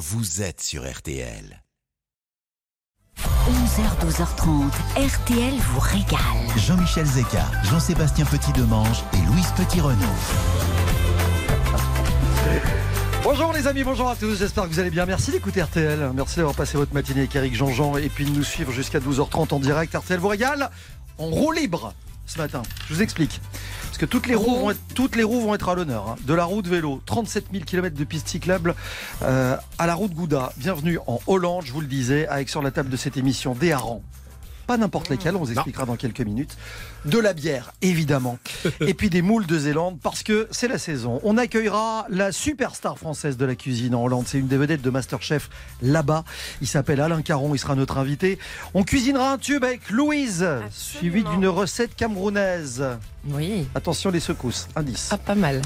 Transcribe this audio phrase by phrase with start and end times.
[0.00, 1.62] vous êtes sur RTL.
[3.18, 6.18] 11h, 12h30, RTL vous régale.
[6.56, 10.06] Jean-Michel Zeka, Jean-Sébastien Petit-Demange et Louise Petit-Renaud.
[13.22, 15.04] Bonjour les amis, bonjour à tous, j'espère que vous allez bien.
[15.04, 18.42] Merci d'écouter RTL, merci d'avoir passé votre matinée avec Eric Jean-Jean et puis de nous
[18.42, 19.94] suivre jusqu'à 12h30 en direct.
[19.94, 20.70] RTL vous régale
[21.18, 21.92] en roue libre
[22.30, 22.62] ce matin.
[22.88, 23.40] Je vous explique.
[23.84, 26.08] Parce que toutes les roues vont être, toutes les roues vont être à l'honneur.
[26.10, 26.16] hein.
[26.24, 28.74] De la route vélo, 37 000 km de piste cyclable
[29.22, 30.52] euh, à la route Gouda.
[30.56, 33.72] Bienvenue en Hollande, je vous le disais, avec sur la table de cette émission des
[33.72, 34.02] harengs.
[34.70, 36.56] Pas n'importe lesquels, on vous expliquera dans quelques minutes.
[37.04, 38.38] De la bière, évidemment.
[38.80, 41.20] Et puis des moules de Zélande, parce que c'est la saison.
[41.24, 44.26] On accueillera la superstar française de la cuisine en Hollande.
[44.28, 45.50] C'est une des vedettes de Masterchef
[45.82, 46.22] là-bas.
[46.60, 48.38] Il s'appelle Alain Caron, il sera notre invité.
[48.72, 52.84] On cuisinera un tube avec Louise, suivi d'une recette camerounaise.
[53.26, 53.66] Oui.
[53.74, 55.08] Attention les secousses, indice.
[55.10, 55.62] Ah, pas mal.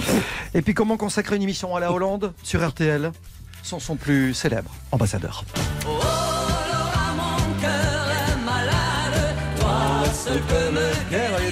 [0.55, 3.13] Et puis comment consacrer une émission à la Hollande sur RTL
[3.63, 5.45] sans son plus célèbre ambassadeur?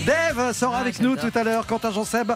[0.06, 1.66] Dave sera avec nous tout à l'heure.
[1.66, 2.32] Quentin Jean Seb,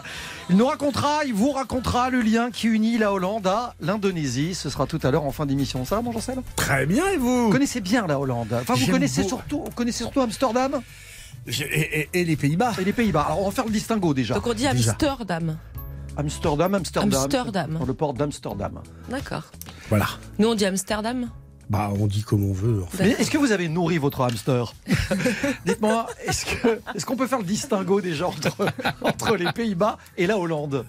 [0.49, 4.55] il nous racontera, il vous racontera le lien qui unit la Hollande à l'Indonésie.
[4.55, 5.83] Ce sera tout à l'heure en fin d'émission.
[5.85, 7.45] Ça va, mon Jean Seb Très bien, et vous?
[7.45, 8.53] Vous connaissez bien la Hollande.
[8.61, 10.81] Enfin, vous connaissez beau- surtout, vous connaissez surtout Amsterdam?
[11.47, 11.51] Et,
[12.01, 13.21] et- et les Pays-Bas et les Pays-Bas.
[13.27, 14.33] Alors, on va faire le distinguo déjà.
[14.35, 14.91] Donc on dit Déjà.
[14.91, 15.57] Amsterdam.
[16.17, 17.13] Amsterdam, Amsterdam.
[17.13, 17.77] Amsterdam.
[17.79, 18.81] Dans le port d'Amsterdam.
[19.09, 19.43] D'accord.
[19.89, 20.07] Voilà.
[20.39, 21.29] Nous on dit Amsterdam.
[21.69, 22.83] Bah, on dit comme on veut.
[22.83, 23.09] en fait.
[23.19, 24.73] Est-ce que vous avez nourri votre hamster
[25.65, 28.67] Dites-moi, est-ce qu'on peut faire le distinguo déjà entre,
[29.01, 30.85] entre les Pays-Bas et la Hollande?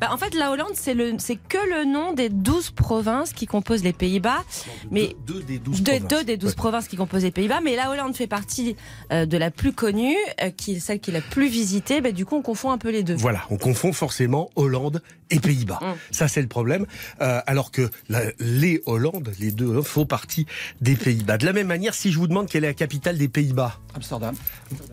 [0.00, 3.92] Bah, en fait, la Hollande, c'est que le nom des 12 provinces qui composent les
[3.92, 4.44] Pays-Bas.
[4.90, 6.08] Mais deux, deux des 12 deux, provinces.
[6.08, 6.56] deux des 12 Ouais.
[6.56, 8.76] provinces qui composent les Pays-Bas, mais la Hollande fait partie
[9.12, 12.00] euh, de la plus connue, euh, qui est celle qui est la plus visitée.
[12.00, 13.14] Bah, du coup, on confond un peu les deux.
[13.16, 15.80] Voilà, on confond forcément Hollande et Pays-Bas.
[15.82, 15.94] Mm.
[16.12, 16.86] Ça, c'est le problème.
[17.20, 20.46] Euh, alors que la- les Hollandes, les deux, hein, font partie
[20.80, 21.36] des Pays-Bas.
[21.36, 24.34] De la même manière, si je vous demande quelle est la capitale des Pays-Bas, Amsterdam.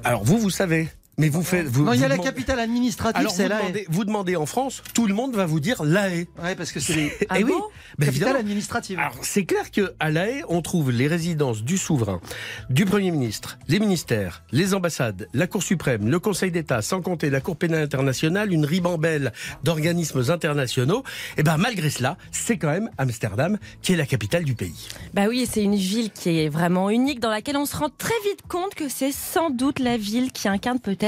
[0.04, 0.90] alors vous, vous savez.
[1.20, 1.66] Mais vous faites.
[1.66, 4.06] Vous, Non, il y a la demandez- capitale administrative, Alors vous c'est la demandez, vous
[4.06, 6.28] demandez en France, tout le monde va vous dire La Haye.
[6.44, 7.56] Ouais, parce que c'est les Ah Eh oui, bon
[7.98, 8.40] ben capitales évidemment.
[8.40, 9.00] administratives.
[9.00, 12.22] Alors, c'est clair que à La Haye, on trouve les résidences du souverain,
[12.70, 17.32] du Premier ministre, les ministères, les ambassades, la Cour suprême, le Conseil d'État, sans compter
[17.32, 21.02] la Cour pénale internationale, une ribambelle d'organismes internationaux.
[21.38, 24.88] Et ben, malgré cela, c'est quand même Amsterdam qui est la capitale du pays.
[25.16, 28.14] Bah oui, c'est une ville qui est vraiment unique, dans laquelle on se rend très
[28.24, 31.07] vite compte que c'est sans doute la ville qui incarne peut-être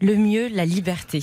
[0.00, 1.22] le mieux la liberté.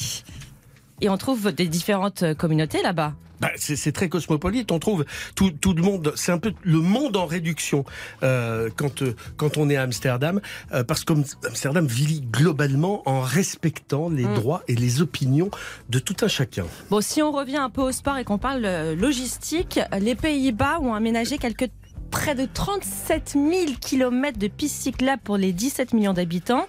[1.02, 3.14] Et on trouve des différentes communautés là-bas.
[3.42, 4.70] Bah, c'est c'est très cosmopolite.
[4.70, 6.12] On trouve tout, tout le monde.
[6.18, 7.86] C'est un peu le monde en réduction
[8.22, 10.42] euh, quand euh, quand on est à Amsterdam,
[10.74, 14.34] euh, parce qu'Amsterdam vit globalement en respectant les Mm.
[14.34, 15.50] droits et les opinions
[15.88, 16.66] de tout un chacun.
[16.90, 20.82] Bon, si on revient un peu au sport et qu'on parle euh, logistique, les Pays-Bas
[20.82, 21.70] ont aménagé quelques
[22.10, 23.46] près de 37 000
[23.80, 26.66] kilomètres de pistes cyclables pour les 17 millions d'habitants,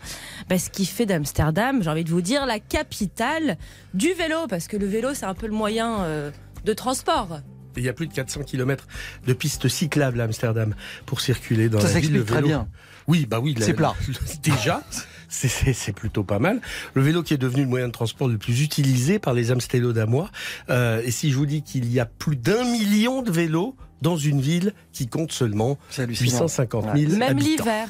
[0.49, 3.57] bah, ce qui fait d'Amsterdam, j'ai envie de vous dire, la capitale
[3.95, 6.31] du vélo, parce que le vélo, c'est un peu le moyen euh,
[6.65, 7.41] de transport.
[7.77, 8.87] Il y a plus de 400 km
[9.27, 10.75] de pistes cyclables à Amsterdam
[11.07, 12.01] pour circuler dans Ça la ville.
[12.03, 12.69] s'explique Le très bien.
[13.07, 13.55] Oui, bah oui.
[13.61, 13.95] C'est plat.
[14.43, 14.83] Déjà,
[15.29, 16.61] c'est- plutôt pas mal.
[16.95, 20.31] Le vélo qui est devenu le moyen de transport le plus utilisé par les Amstellodamois.
[20.69, 24.17] Euh, et si je vous dis qu'il y a plus d'un million de vélos dans
[24.17, 26.31] une ville qui compte seulement C'est hallucinant.
[26.43, 27.65] 850 000 Même habitants.
[27.65, 27.89] l'hiver.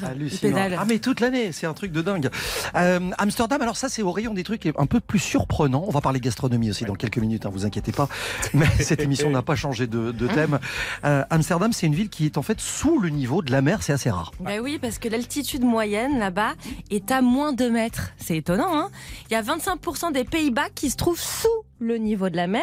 [0.78, 2.28] Ah mais toute l'année, c'est un truc de dingue.
[2.74, 5.84] Euh, Amsterdam, alors ça c'est au rayon des trucs un peu plus surprenants.
[5.86, 8.08] On va parler gastronomie aussi dans quelques minutes, hein, vous inquiétez pas.
[8.54, 10.58] Mais cette émission n'a pas changé de, de thème.
[11.04, 13.82] Euh, Amsterdam, c'est une ville qui est en fait sous le niveau de la mer,
[13.82, 14.32] c'est assez rare.
[14.40, 16.52] Bah oui, parce que l'altitude moyenne là-bas
[16.90, 18.10] est à moins 2 mètres.
[18.18, 18.90] C'est étonnant, hein
[19.30, 21.48] Il y a 25% des Pays-Bas qui se trouvent sous
[21.80, 22.62] le niveau de la mer.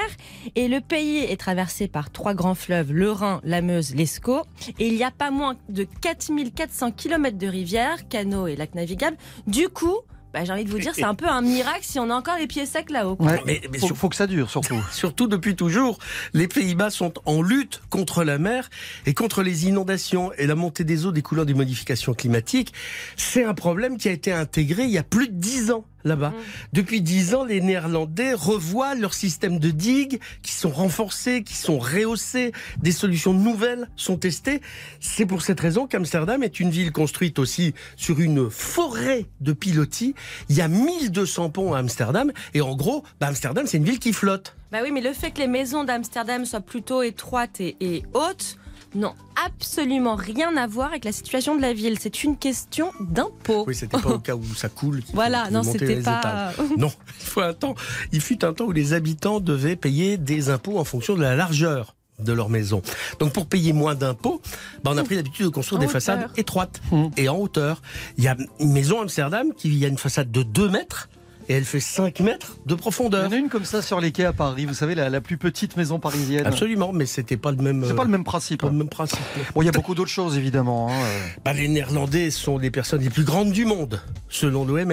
[0.55, 4.43] Et le pays est traversé par trois grands fleuves, le Rhin, la Meuse, l'Escaut.
[4.79, 9.17] Et il y a pas moins de 4400 km de rivières, canaux et lacs navigables.
[9.47, 9.97] Du coup,
[10.33, 12.37] bah, j'ai envie de vous dire, c'est un peu un miracle si on a encore
[12.37, 13.15] les pieds secs là-haut.
[13.19, 14.77] Ouais, Mais- faut, sur- faut que ça dure surtout.
[14.91, 15.97] Surtout depuis toujours,
[16.33, 18.69] les Pays-Bas sont en lutte contre la mer
[19.05, 22.73] et contre les inondations et la montée des eaux découlant des modifications climatiques.
[23.15, 26.33] C'est un problème qui a été intégré il y a plus de dix ans là-bas.
[26.73, 31.77] Depuis dix ans, les Néerlandais revoient leur système de digues qui sont renforcés, qui sont
[31.77, 32.51] rehaussés,
[32.81, 34.61] des solutions nouvelles sont testées.
[34.99, 40.15] C'est pour cette raison qu'Amsterdam est une ville construite aussi sur une forêt de pilotis.
[40.49, 43.99] Il y a 1200 ponts à Amsterdam et en gros, bah, Amsterdam c'est une ville
[43.99, 44.55] qui flotte.
[44.71, 48.57] Bah oui, mais le fait que les maisons d'Amsterdam soient plutôt étroites et, et hautes
[48.95, 49.13] n'ont
[49.45, 51.97] absolument rien à voir avec la situation de la ville.
[51.99, 53.63] C'est une question d'impôt.
[53.67, 55.01] Oui, c'était pas au cas où ça coule.
[55.13, 56.51] Voilà, non, c'était pas.
[56.53, 56.77] étages.
[56.77, 56.91] Non,
[57.21, 57.75] il faut un temps.
[58.11, 61.35] Il fut un temps où les habitants devaient payer des impôts en fonction de la
[61.35, 62.81] largeur de leur maison.
[63.19, 64.41] Donc pour payer moins d'impôts,
[64.83, 67.07] bah, on a pris l'habitude de construire En des façades étroites Mmh.
[67.17, 67.81] et en hauteur.
[68.17, 70.69] Il y a une maison à Amsterdam qui il y a une façade de 2
[70.69, 71.09] mètres
[71.49, 73.27] et elle fait 5 mètres de Il y profondeur.
[73.27, 75.37] en a une comme ça sur les quais à Paris, vous savez, la, la plus
[75.37, 76.45] petite maison parisienne.
[76.45, 77.83] Absolument, mais c'était pas le même.
[77.85, 78.61] C'est euh, pas le même principe.
[78.61, 79.19] pas le même principe.
[79.55, 80.89] Bon, il y a beaucoup d'autres choses évidemment.
[80.89, 81.27] hein, euh.
[81.45, 84.91] Bah, les Néerlandais sont les personnes les plus grandes du monde, selon l'OMS.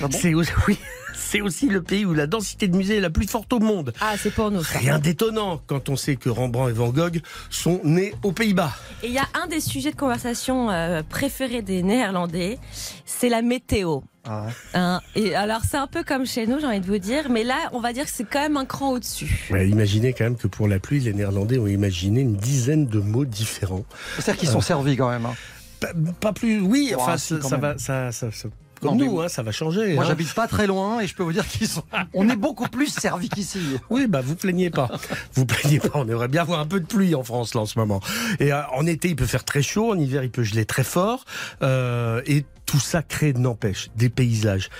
[0.00, 0.78] Ah bon c'est aussi, oui,
[1.14, 3.92] c'est aussi le pays où la densité de musées est la plus forte au monde.
[4.00, 4.60] Ah, c'est pour nous.
[4.78, 7.20] Rien d'étonnant quand on sait que Rembrandt et Van Gogh
[7.50, 8.72] sont nés aux Pays-Bas.
[9.02, 12.58] Et il y a un des sujets de conversation euh, préférés des Néerlandais,
[13.06, 14.00] c'est la météo.
[14.26, 14.52] Ah ouais.
[14.74, 17.44] Hein, et alors c'est un peu comme chez nous, j'ai envie de vous dire, mais
[17.44, 19.48] là on va dire que c'est quand même un cran au-dessus.
[19.50, 23.00] Ouais, imaginez quand même que pour la pluie, les Néerlandais ont imaginé une dizaine de
[23.00, 23.84] mots différents.
[24.18, 25.26] C'est-à-dire qu'ils sont servis quand même.
[25.26, 25.34] hein.
[25.80, 25.88] Pas,
[26.20, 28.48] pas plus, oui, Ouais, enfin, ça, va, ça, ça, ça-
[28.84, 29.94] comme Non, mais nous, hein, ça va changer.
[29.94, 30.06] Moi, hein.
[30.06, 31.82] j'habite pas très loin et je peux vous dire qu'ils sont.
[32.14, 33.60] On est beaucoup plus servis qu'ici.
[33.90, 34.90] Oui, bah vous plaignez pas.
[35.34, 35.90] Vous plaignez pas.
[35.94, 38.00] On aimerait bien avoir un peu de pluie en France là en ce moment.
[38.40, 39.92] Et euh, en été, il peut faire très chaud.
[39.92, 41.24] En hiver, il peut geler très fort.
[41.62, 44.70] Euh, et tout ça crée, n'empêche, des paysages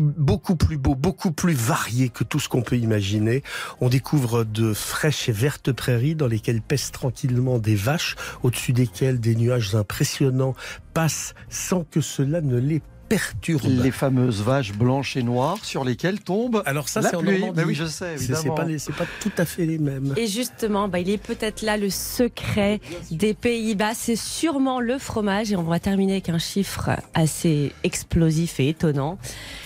[0.00, 3.42] beaucoup plus beaux, beaucoup plus variés que tout ce qu'on peut imaginer.
[3.80, 9.20] On découvre de fraîches et vertes prairies dans lesquelles pèsent tranquillement des vaches, au-dessus desquelles
[9.20, 10.54] des nuages impressionnants
[10.94, 13.62] passent sans que cela ne les perturbe.
[13.82, 17.22] Les fameuses vaches blanches et noires sur lesquelles tombe Alors ça, c'est en.
[17.22, 17.52] Normandie.
[17.56, 20.14] Mais oui, je sais, C'est- pas, les- pas tout à fait les mêmes.
[20.16, 22.80] Et justement, bah, il est peut-être là le secret
[23.10, 25.52] des Pays-Bas, c'est sûrement le fromage.
[25.52, 29.18] Et on va terminer avec un chiffre assez explosif et étonnant.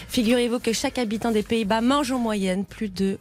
[0.08, 3.18] Figurez-vous que chaque habitant des Pays-Bas mange en moyenne plus de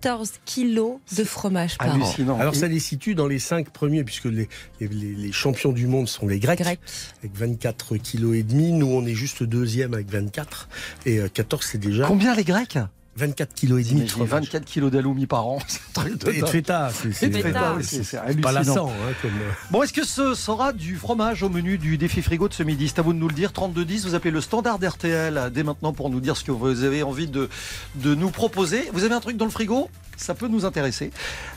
[0.00, 1.94] 14 kilos de fromage par an.
[1.94, 2.38] Hallucinant.
[2.38, 4.48] Alors ça les situe dans les cinq premiers puisque les,
[4.80, 6.80] les, les- les champions du monde sont les Grecs Grec.
[7.18, 8.72] avec 24 kilos et demi.
[8.72, 10.68] Nous on est juste deuxième avec 24
[11.06, 12.78] et euh, 14 c'est déjà Combien les Grecs?
[13.18, 14.30] 24 kilos et demi de J'ai fromage.
[14.30, 15.58] 24 kilos d'aloumi par an.
[15.66, 18.50] C'est un truc de Et feta, c'est- pas hallucinant.
[18.52, 19.30] lassant hein, comme.
[19.32, 22.62] euh, Bon, est-ce que ce sera du fromage au menu du défi frigo de ce
[22.62, 23.52] midi C'est à vous de nous le dire.
[23.52, 27.02] 3210, vous appelez le standard RTL dès maintenant pour nous dire ce que vous avez
[27.02, 27.48] envie de,
[27.96, 28.88] de nous proposer.
[28.92, 29.90] Vous avez un truc dans le frigo?
[30.18, 31.10] Ça peut nous intéresser.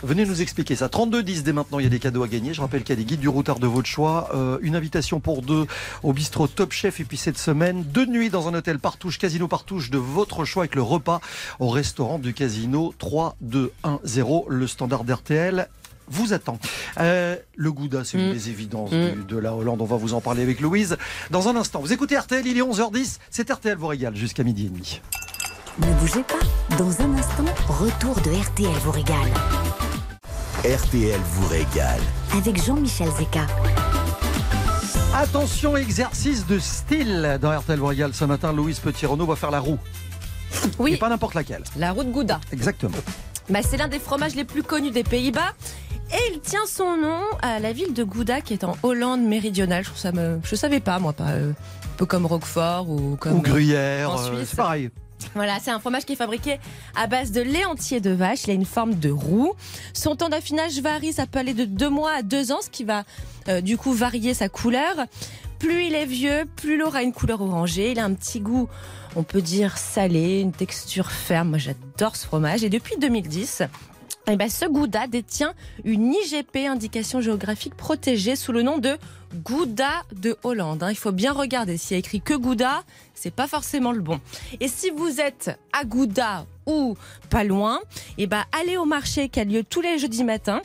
[0.04, 0.88] Venez nous expliquer ça.
[0.88, 2.54] 3210 dès maintenant, il y a des cadeaux à gagner.
[2.54, 5.20] Je rappelle qu'il y a des guides du routard de votre choix, euh, une invitation
[5.20, 5.66] pour deux
[6.04, 9.48] au bistrot Top Chef et puis cette semaine, deux nuits dans un hôtel Partouche, Casino
[9.48, 11.20] Partouche de votre choix avec le repas
[11.60, 15.68] au restaurant du Casino 3210, le standard d'RTL
[16.08, 16.60] vous attend.
[17.00, 18.34] Euh, le Gouda, c'est une Mm.
[18.34, 19.12] des évidences Mm.
[19.12, 19.82] du- de la Hollande.
[19.82, 20.98] On va vous en parler avec Louise
[21.30, 21.80] dans un instant.
[21.80, 23.20] Vous écoutez RTL, il est 11h10.
[23.30, 25.00] C'est RTL vous régale jusqu'à midi et demi.
[25.80, 26.76] Ne bougez pas.
[26.78, 29.18] Dans un instant, retour de RTL vous régale.
[30.64, 32.00] RTL vous régale.
[32.38, 33.42] Avec Jean-Michel Zeka.
[35.16, 38.14] Attention, exercice de style dans RTL vous régale.
[38.14, 39.78] Ce matin, Louise Petit-Renaud va faire la roue.
[40.64, 41.64] Et Oui, pas n'importe laquelle.
[41.78, 42.40] la route Gouda.
[42.52, 42.98] Exactement.
[43.50, 45.52] Bah, c'est l'un des fromages les plus connus des Pays-Bas.
[46.14, 49.86] Et il tient son nom à la ville de Gouda qui est en Hollande méridionale.
[50.02, 50.40] Je me...
[50.44, 53.38] Je savais pas, moi, pas, euh, un peu comme Roquefort ou comme.
[53.38, 54.50] Ou gruyère, en euh, Suisse.
[54.50, 54.90] c'est pareil.
[55.36, 56.60] Voilà, c'est un fromage qui est fabriqué
[56.96, 58.44] à base de lait entier de vache.
[58.46, 59.54] Il a une forme de roue.
[59.94, 62.84] Son temps d'affinage varie, ça peut aller de deux mois à deux ans, ce qui
[62.84, 63.04] va
[63.48, 64.96] euh, du coup varier sa couleur.
[65.60, 67.92] Plus il est vieux, plus il aura une couleur orangée.
[67.92, 68.68] Il a un petit goût,
[69.16, 71.50] on peut dire salé, une texture ferme.
[71.50, 72.64] Moi, j'adore ce fromage.
[72.64, 73.64] Et depuis 2010,
[74.28, 75.54] eh ben, ce Gouda détient
[75.84, 78.98] une IGP, indication géographique protégée, sous le nom de
[79.44, 80.84] Gouda de Hollande.
[80.84, 80.92] hein.
[80.92, 81.78] Il faut bien regarder.
[81.78, 84.20] S'il y a écrit que Gouda, c'est pas forcément le bon.
[84.60, 86.96] Et si vous êtes à Gouda ou
[87.30, 87.80] pas loin,
[88.18, 90.62] eh ben, allez au marché qui a lieu tous les jeudis matins.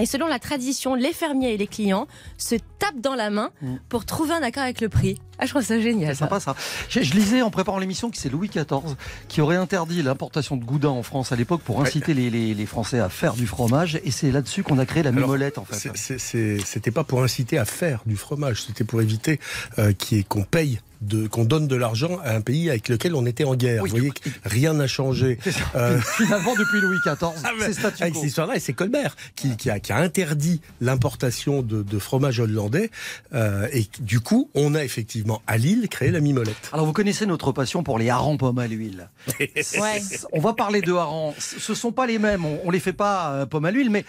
[0.00, 2.06] Et selon la tradition, les fermiers et les clients
[2.38, 3.76] se tapent dans la main Mm.
[3.88, 5.20] pour trouver un accord avec le prix.
[5.38, 6.14] Ah, je trouve ça génial.
[6.14, 6.54] C'est sympa ça.
[6.88, 8.64] Je, je lisais en préparant l'émission que c'est Louis XIV
[9.28, 12.66] qui aurait interdit l'importation de Gouda en France à l'époque pour inciter les, les- les
[12.66, 13.98] Français à faire du fromage.
[14.04, 15.90] Et c'est là-dessus qu'on a créé la mimolette en fait.
[16.64, 19.40] C'était pas pour inciter à faire du fromage, c'était pour éviter
[19.78, 19.92] euh,
[20.28, 20.80] qu'on paye.
[21.00, 23.82] De- Qu'on donne de l'argent à un pays avec lequel on était en guerre.
[23.82, 25.38] Oui, Vous voyez que rien n'a changé.
[25.76, 28.20] Euh, Finalement, depuis Louis XIV, Ah, c'est statu avec quo.
[28.20, 32.40] cette histoire-là, et c'est Colbert qui, qui a, qui a interdit l'importation de, de fromage
[32.40, 32.90] hollandais.
[33.34, 36.70] euh, et du coup, on a effectivement à Lille créé la mimolette.
[36.72, 39.08] Alors vous connaissez notre passion pour les harengs pommes à l'huile.
[39.80, 40.00] Ouais.
[40.32, 41.34] On va parler de harengs.
[41.38, 42.44] Ce sont pas les mêmes.
[42.44, 44.04] On, on les fait pas euh, pommes à l'huile, mais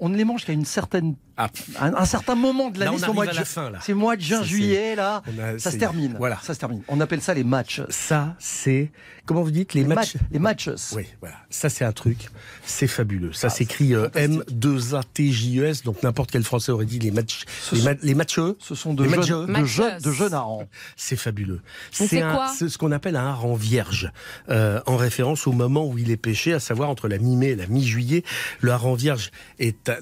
[0.00, 1.48] on ne les mange qu'à une certaine Ah,
[1.80, 3.78] un, un certain moment de l'année, c'est au mois de à la fin, là.
[3.82, 5.22] C'est le mois de juin, Ça, c'est- juillet, là.
[5.38, 6.14] a- ça se termine.
[6.18, 6.38] voilà.
[6.42, 6.82] Ça se termine.
[6.88, 7.82] On appelle ça les matchs.
[7.90, 8.90] ça, c'est.
[9.26, 10.14] Comment vous dites Les, Les matchs.
[10.30, 10.70] Les matchs.
[10.92, 11.34] Oui, voilà.
[11.50, 12.28] Ça, c'est un truc.
[12.64, 13.32] C'est fabuleux.
[13.32, 14.42] Ça Ah, s'écrit euh, fantastique.
[14.48, 15.82] M2ATJES.
[15.84, 17.44] Donc, n'importe quel français aurait dit les matchs.
[17.60, 18.56] Ce Les, sont- ma- les matcheux.
[18.60, 19.62] Ce sont de Les jeunes, matcheux.
[19.62, 20.66] de jeunes, de jeunes harengs.
[20.96, 21.60] C'est fabuleux.
[21.90, 24.12] C'est un- quoi c'est ce qu'on appelle un hareng vierge,
[24.48, 27.56] euh, en référence au moment où il est pêché, à savoir entre la mi-mai et
[27.56, 28.22] la mi-juillet.
[28.60, 29.30] Le hareng vierge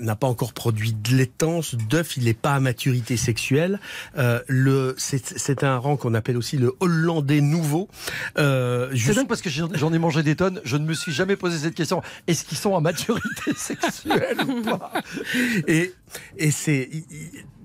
[0.01, 3.81] n'a pas encore produit de laitance, d'œuf, il n'est pas à maturité sexuelle.
[4.19, 7.89] Euh, le, c'est, c'est un hareng qu'on appelle aussi le hollandais nouveau.
[8.39, 10.61] Euh, C'est juste- dingue parce que j'en j'en ai mangé des tonnes.
[10.65, 12.03] Je ne me suis jamais posé cette question.
[12.27, 14.93] Est-ce qu'ils sont à maturité sexuelle ou pas?
[15.67, 15.93] Et,
[16.37, 16.91] et c'est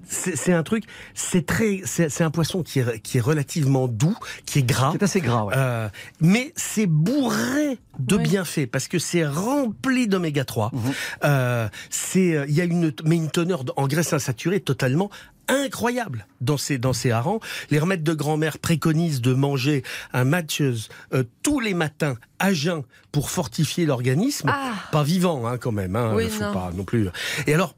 [0.09, 3.87] c'est c'est un truc, c'est très, c'est c'est un poisson qui est, qui est relativement
[3.87, 4.91] doux, qui est gras.
[4.93, 5.53] C'est assez gras, ouais.
[5.55, 5.87] Euh,
[6.19, 8.23] mais c'est bourré de Oui.
[8.23, 10.71] bienfaits parce que c'est rempli d'oméga 3.
[10.73, 10.81] Mhm.
[11.25, 15.09] Euh, c'est euh, il y a une mais une teneur en graisse insaturée totalement
[15.47, 17.39] incroyable dans ces dans ces harengs.
[17.71, 22.83] Les remèdes de grand-mère préconisent de manger un matcheuse euh, tous les matins à jeun
[23.11, 24.73] pour fortifier l'organisme, Ah.
[24.91, 25.95] pas vivant hein, quand même.
[25.95, 26.53] Hein, Oui, faut non.
[26.53, 27.09] pas non plus.
[27.47, 27.75] Et alors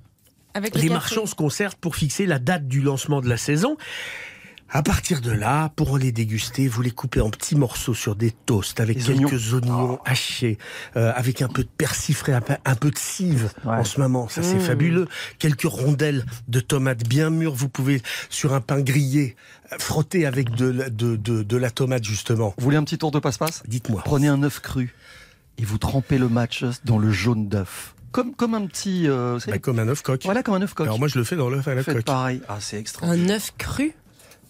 [0.54, 3.78] Avec les marchands se concertent pour fixer la date du lancement de la saison.
[4.74, 8.32] À partir de là, pour les déguster, vous les coupez en petits morceaux sur des
[8.32, 10.58] toasts avec Les quelques oignons, hachés,
[10.96, 13.74] euh, avec un peu de persil frais, un peu, un peu de cive Ouais.
[13.76, 14.30] en ce moment.
[14.30, 14.62] Ça, c'est Mmh.
[14.62, 15.08] fabuleux.
[15.40, 17.54] Quelques rondelles de tomates bien mûres.
[17.54, 19.36] Vous pouvez, sur un pain grillé,
[19.74, 22.54] euh, frotter avec de, la- de, de, de la tomate, justement.
[22.58, 23.64] Vous voulez un petit tour de passe-passe?
[23.68, 24.02] Dites-moi.
[24.06, 24.96] Prenez un œuf cru
[25.58, 27.94] et vous trempez le match dans le jaune d'œuf.
[28.12, 29.08] Comme, comme un petit.
[29.08, 30.22] euh, vous savez, Bah, comme un œuf coq.
[30.26, 30.86] voilà, comme un œuf coq.
[30.86, 32.06] Alors moi, je le fais dans l'œuf à la Faites coque.
[32.06, 32.42] pareil.
[32.50, 33.32] Ah, c'est extraordinaire.
[33.32, 33.94] Un œuf cru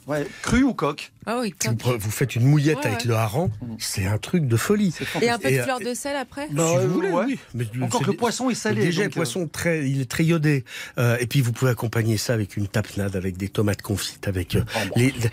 [0.07, 1.77] Ouais, cru ou coq Ah oui, Vous, coq.
[1.79, 3.07] pre- vous faites une mouillette Ouais, avec ouais.
[3.07, 4.91] le hareng, c'est un truc de folie.
[4.91, 7.25] C'est Et un peu de euh, fleur de sel après si Bah, vous voulez, ouais.
[7.27, 7.39] oui.
[7.53, 8.81] Mais Encore que le poisson est salé.
[8.81, 10.65] Déjà, le donc, euh, poisson très, il est très iodé.
[10.97, 14.55] Euh, et puis vous pouvez accompagner ça avec une tapenade, avec des tomates confites, avec
[14.55, 14.93] euh, Oh, bon.
[14.95, 15.29] les, les- euh,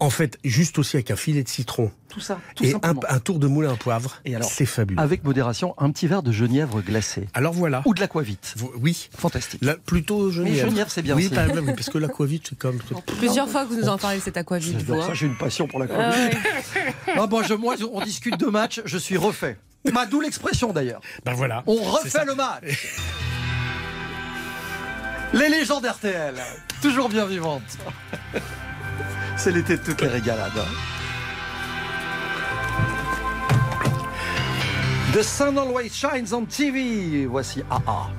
[0.00, 3.38] en fait, juste aussi avec un filet de citron Tout ça, tout et un, tour
[3.38, 4.16] de moulin à poivre.
[4.24, 5.00] Et alors, c'est fabuleux.
[5.00, 7.28] Avec modération, un petit verre de genièvre glacé.
[7.34, 7.82] Alors voilà.
[7.84, 8.54] Ou de l'aquavite.
[8.80, 9.08] Oui.
[9.16, 9.62] Fantastique.
[9.84, 10.68] Plutôt Genièvre.
[10.70, 11.34] Genièvre, c'est bien Oui, aussi.
[11.34, 12.78] pas- oui, parce que l'aquavite, c'est comme.
[13.18, 15.80] Plusieurs fois que vous nous en parlez de cet aquavite, ça, j'ai une passion pour
[15.82, 16.34] Ah l'aquavite.
[16.34, 16.94] ouais.
[17.18, 19.56] Ah, bon, je, moi, on discute de match, je suis refait.
[19.92, 21.00] Bah, D'où l'expression d'ailleurs.
[21.24, 21.62] Ben voilà.
[21.66, 22.64] On refait le match.
[25.32, 26.34] Les légendes RTL,
[26.82, 27.62] toujours bien vivantes.
[29.36, 30.64] C'est l'été de toutes les régalades.
[35.12, 37.26] The sun always shines on TV.
[37.26, 38.10] Voici AA.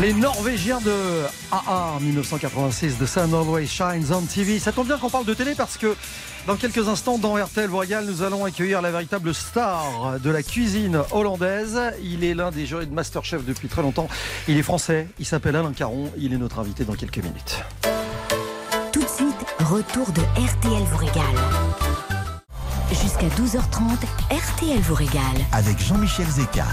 [0.00, 1.22] Les Norvégiens de
[1.52, 4.58] AA 1986 de Sun Always Shines on TV.
[4.58, 5.94] Ça tombe bien qu'on parle de télé parce que
[6.46, 11.00] dans quelques instants, dans RTL Royal, nous allons accueillir la véritable star de la cuisine
[11.12, 11.80] hollandaise.
[12.02, 14.08] Il est l'un des jurys de Masterchef depuis très longtemps.
[14.48, 16.10] Il est français, il s'appelle Alain Caron.
[16.18, 17.62] Il est notre invité dans quelques minutes.
[18.92, 21.22] Tout de suite, retour de RTL vous régale.
[22.90, 23.98] Jusqu'à 12h30,
[24.30, 25.22] RTL vous régale.
[25.52, 26.66] Avec Jean-Michel Zeka.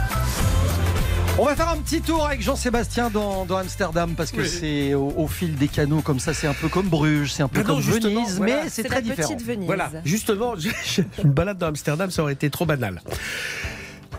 [1.43, 4.47] On va faire un petit tour avec Jean-Sébastien dans, dans Amsterdam parce que Oui.
[4.47, 6.35] c'est au, au fil des canaux comme ça.
[6.35, 8.57] C'est un peu comme Bruges, c'est un peu Ah non, comme Venise, voilà.
[8.57, 9.27] mais c'est C'est très la différent.
[9.33, 9.65] petite Venise.
[9.65, 10.53] Voilà, justement,
[11.23, 13.01] une balade dans Amsterdam, ça aurait été trop banal.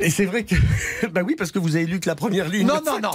[0.01, 0.55] Et c'est vrai que.
[1.13, 2.67] Bah oui, parce que vous avez lu que la première ligne.
[2.67, 3.11] Non, non, non.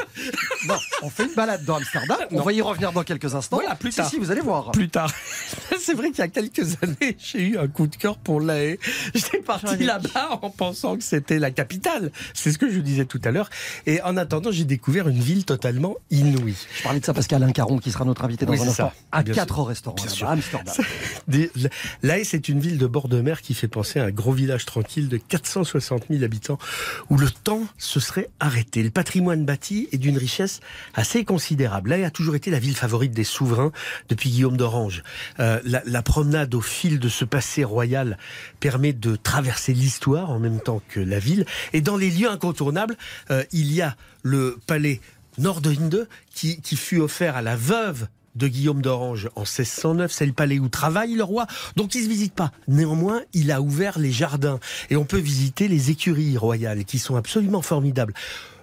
[0.67, 2.17] Non, on fait une balade dans Amsterdam.
[2.31, 2.43] On Non.
[2.43, 3.57] va y revenir dans quelques instants.
[3.57, 4.09] Voilà, plus Si, tard.
[4.09, 4.71] Si, vous allez voir.
[4.71, 5.11] Plus tard.
[5.79, 8.61] C'est vrai qu'il y a quelques années, j'ai eu un coup de cœur pour La
[8.61, 8.77] Haye.
[9.15, 12.11] J'étais parti là-bas en pensant que c'était la capitale.
[12.33, 13.49] C'est ce que je vous disais tout à l'heure.
[13.85, 16.55] Et en attendant, j'ai découvert une ville totalement inouïe.
[16.77, 18.91] Je parlais de ça parce qu'Alain Caron, qui sera notre invité dans Oui, un instant,
[19.23, 19.67] Bien quatre sûr.
[19.67, 20.75] restaurants à Amsterdam.
[22.03, 24.33] La Haye, c'est une ville de bord de mer qui fait penser à un gros
[24.33, 26.57] village tranquille de 460 000 habitants
[27.09, 28.83] où le temps se serait arrêté.
[28.83, 30.59] Le patrimoine bâti est d'une richesse
[30.93, 31.93] assez considérable.
[31.93, 33.71] Haye a toujours été la ville favorite des souverains
[34.09, 35.03] depuis Guillaume d'Orange.
[35.39, 38.17] Euh, la, promenade au fil de ce passé royal
[38.59, 41.45] permet de traverser l'histoire en même temps que la ville.
[41.73, 42.97] Et dans les lieux incontournables,
[43.31, 45.01] euh, il y a le palais
[45.37, 50.11] Nordhinde qui, qui fut offert à la veuve de Guillaume d'Orange en 1609.
[50.11, 51.47] C'est le palais où travaille le roi.
[51.75, 52.51] Donc il se visite pas.
[52.67, 57.15] Néanmoins, il a ouvert les jardins et on peut visiter les écuries royales qui sont
[57.15, 58.13] absolument formidables.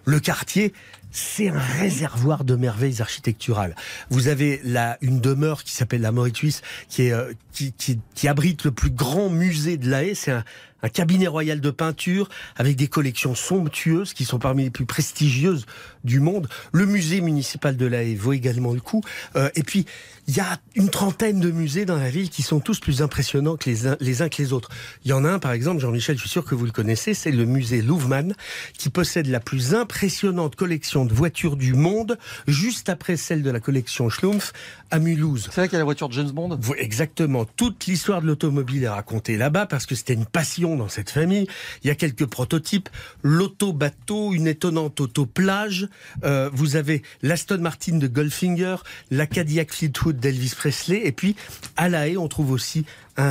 [0.07, 0.73] Le quartier,
[1.11, 3.75] c'est un réservoir de merveilles architecturales.
[4.11, 9.31] Vous avez là une demeure qui s'appelle la est, euh, qui, abrite le plus grand
[9.31, 10.17] musée de La Haye.
[10.17, 14.87] C'est un cabinet royal de peinture avec des collections somptueuses qui sont parmi les plus
[14.87, 15.67] prestigieuses
[16.05, 16.49] du monde.
[16.73, 19.03] Le musée municipal de La Haye vaut également le coup.
[19.37, 19.87] Euh, et puis,
[20.27, 23.57] il y a une trentaine de musées dans la ville qui sont tous plus impressionnants
[23.57, 24.71] que les uns, les uns que les autres.
[25.05, 27.13] Il y en a un, par exemple, Jean-Michel, je suis sûr que vous le connaissez,
[27.13, 28.33] c'est le musée Louvman,
[28.79, 33.61] qui possède la plus impressionnante collection de voitures du monde, juste après celle de la
[33.61, 34.53] collection Schlumpf
[34.91, 35.49] à Mulhouse.
[35.53, 36.59] C'est là qu'il y a la voiture de James Bond?
[36.79, 37.45] Exactement.
[37.45, 41.47] Toute l'histoire de l'automobile est racontée là-bas parce que c'était une passion dans cette famille.
[41.83, 42.89] Il y a quelques prototypes.
[43.23, 45.89] L'auto-bateau, une étonnante auto-plage.
[46.25, 48.77] Euh, vous avez l'Aston Martin de Goldfinger,
[49.11, 51.03] la Cadillac Fleetwood d'Elvis Presley.
[51.05, 51.37] Et puis,
[51.77, 52.85] à La Haye, on trouve aussi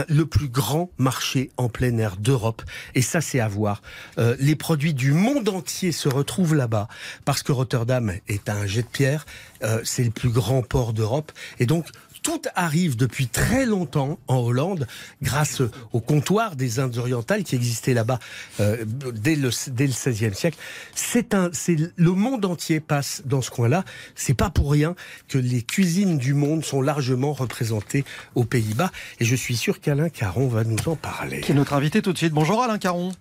[0.07, 2.61] le plus grand marché en plein air d'Europe.
[2.95, 3.81] Et ça, c'est à voir.
[4.17, 6.87] Euh, les produits du monde entier se retrouvent là-bas
[7.25, 9.25] parce que Rotterdam est un jet de pierre.
[9.63, 11.31] Euh, c'est le plus grand port d'Europe.
[11.59, 11.87] Et donc,
[12.23, 14.87] tout arrive depuis très longtemps en Hollande
[15.21, 18.19] grâce au comptoir des Indes orientales qui existait là-bas
[18.59, 20.57] euh, dès le dès le XVIe siècle.
[20.95, 23.83] C'est un c'est le monde entier passe dans ce coin-là.
[24.15, 24.95] C'est pas pour rien
[25.27, 28.05] que les cuisines du monde sont largement représentées
[28.35, 31.41] aux Pays-Bas et je suis sûr qu'Alain Caron va nous en parler.
[31.41, 32.33] Qui est notre invité tout de suite.
[32.33, 33.11] Bonjour Alain Caron.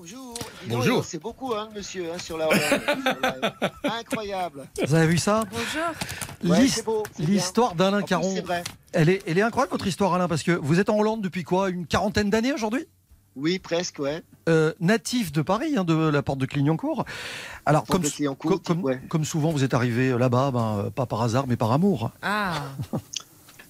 [0.00, 0.32] Bonjour.
[0.62, 1.04] Dis Bonjour.
[1.04, 3.52] C'est beaucoup, hein, monsieur, hein, sur la Hollande.
[3.84, 4.66] Incroyable.
[4.86, 6.56] Vous avez vu ça Bonjour.
[6.56, 6.66] Ouais.
[7.18, 8.64] L'histoire d'Alain plus, Caron, C'est vrai.
[8.94, 11.42] elle est, elle est incroyable votre histoire Alain, parce que vous êtes en Hollande depuis
[11.42, 12.86] quoi Une quarantaine d'années aujourd'hui?
[13.36, 14.22] Oui, presque, ouais.
[14.48, 17.04] Euh, natif de Paris, hein, de la porte de Clignancourt.
[17.66, 19.02] Alors, comme, de Clignancourt, comme, comme- ouais.
[19.10, 22.10] comme souvent, vous êtes arrivé là-bas, ben, euh, pas par hasard, mais par amour.
[22.22, 22.62] Ah,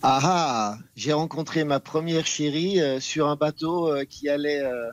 [0.03, 4.90] Ah ah, j'ai rencontré ma première chérie euh, sur un bateau euh, qui allait euh,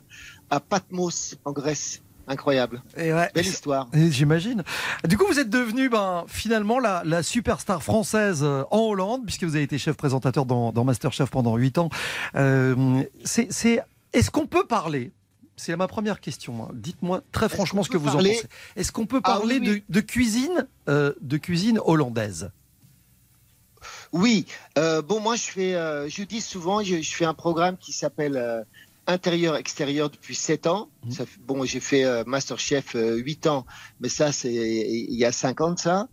[0.49, 2.01] à Patmos, en Grèce.
[2.29, 2.81] Incroyable.
[2.97, 3.87] Et ouais, Belle histoire.
[3.93, 4.63] J'imagine.
[5.07, 9.45] Du coup, vous êtes devenu ben, finalement la, la superstar française euh, en Hollande, puisque
[9.45, 11.89] vous avez été chef présentateur dans, dans Masterchef pendant 8 ans.
[12.35, 13.47] Euh, c'est,
[14.11, 15.13] est-ce qu'on peut parler
[15.59, 16.65] c'est ma première question.
[16.65, 16.69] hein.
[16.73, 18.43] Dites-moi très franchement ce que vous en pensez.
[18.75, 19.83] Est-ce qu'on peut Ah parler oui, oui.
[19.89, 22.51] De, de cuisine, euh, de cuisine hollandaise?
[24.11, 24.45] Oui,
[24.77, 25.73] euh, bon, moi, je fais,
[26.09, 28.65] je dis souvent, je, je fais un programme qui s'appelle
[29.07, 30.89] Intérieur-Extérieur depuis 7 ans.
[31.05, 31.11] Mhm.
[31.11, 33.65] Ça bon, j'ai fait euh, Masterchef euh, 8 ans,
[33.99, 36.07] mais ça, c'est il y a 5 ans de ça.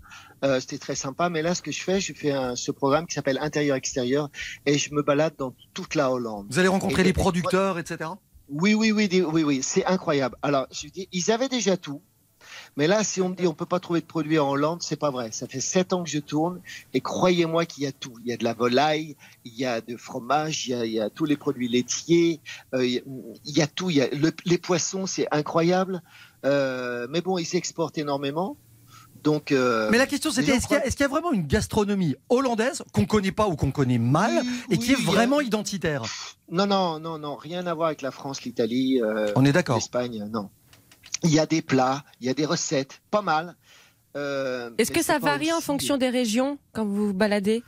[0.45, 3.07] Euh, C'était très sympa, mais là, ce que je fais, je fais un- ce programme
[3.07, 4.29] qui s'appelle Intérieur-Extérieur
[4.67, 6.47] et je me balade dans toute la Hollande.
[6.51, 8.11] Vous allez rencontrer Et- les producteurs, etc.
[8.51, 10.37] Oui, oui, oui, des- oui, oui, c'est incroyable.
[10.43, 12.03] Alors, je dis, ils avaient déjà tout.
[12.77, 14.97] Mais là, si on me dit on peut pas trouver de produits en Hollande, c'est
[14.97, 15.31] pas vrai.
[15.33, 16.61] Ça fait sept ans que je tourne
[16.93, 18.15] et croyez-moi qu'il y a tout.
[18.25, 20.93] Il y a de la volaille, il y a de fromage, il y a, il
[20.93, 22.41] y a tous les produits laitiers,
[22.75, 23.03] euh, il, y a,
[23.45, 23.91] il y a tout.
[23.91, 26.03] Il y a le- les poissons, c'est incroyable.
[26.45, 28.57] Euh, mais bon, ils s'exportent énormément.
[29.23, 32.83] Donc, euh, Mais la question c'était est-ce qu'il y, a- y vraiment une gastronomie hollandaise
[32.93, 36.03] qu'on connaît pas ou qu'on connaît mal Oui, et qui oui, est a- vraiment identitaire?
[36.51, 39.01] Non, non, non, non, rien à voir avec la France, l'Italie.
[39.01, 39.77] euh, On est d'accord.
[39.77, 40.51] L'Espagne, non.
[41.25, 43.57] Il y a des plats, il y a des recettes, pas mal.
[44.17, 47.65] Euh, Est-ce que ça varie en fonction des régions quand vous vous baladez?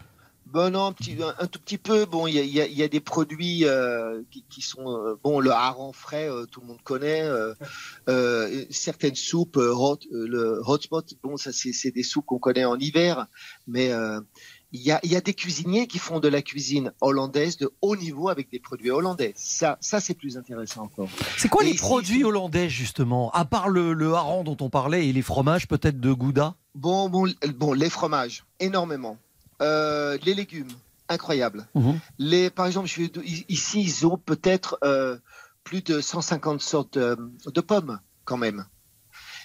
[0.46, 2.06] Bon, non, un, petit, un, un tout petit peu.
[2.06, 4.62] Bon, il y a, il y a- il y a des produits euh, qui, qui
[4.62, 5.40] sont euh, bon.
[5.40, 7.28] Le hareng frais, euh, tout le monde connaît.
[8.70, 11.04] certaines soupes, hot, le hotspot.
[11.22, 13.26] Bon, ça c'est c'est des soupes qu'on connaît en hiver,
[13.66, 13.90] mais
[14.72, 17.70] il y a, il y a des cuisiniers qui font de la cuisine hollandaise de
[17.82, 19.32] haut niveau avec des produits hollandais.
[19.36, 21.08] Ça, ça c'est plus intéressant encore.
[21.36, 23.30] C'est quoi Et les produits hollandais justement?
[23.30, 26.54] À part le, le hareng dont on parlait et les fromages peut-être de Gouda?
[26.74, 29.18] Bon, bon, bon, les fromages, énormément.
[29.62, 30.68] Euh, les légumes,
[31.08, 31.66] incroyable.
[31.74, 31.98] Mhm.
[32.18, 33.02] Les, par exemple, je
[33.48, 35.16] ici, ils ont peut-être euh,
[35.64, 38.66] plus de 150 sortes euh, de pommes, quand même.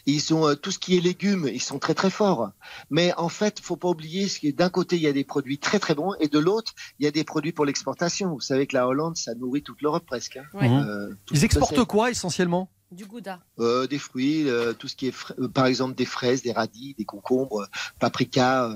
[0.06, 2.52] Ils ont euh, tout ce qui est légumes, ils sont très très forts.
[2.90, 5.58] Mais en fait, faut pas oublier ce que d'un côté il y a des produits
[5.60, 8.30] très très bons et de l'autre il y a des produits pour l'exportation.
[8.34, 10.38] Vous savez que la Hollande, ça nourrit toute l'Europe presque.
[10.38, 10.46] hein.
[10.54, 10.70] Ouais.
[10.70, 12.70] Euh, tout Ils exportent quoi essentiellement?
[12.92, 13.40] Du gouda.
[13.60, 16.52] Euh, des fruits, euh, tout ce qui est, fra- euh, par exemple, des fraises, des
[16.52, 17.66] radis, des concombres, euh,
[18.00, 18.70] paprika,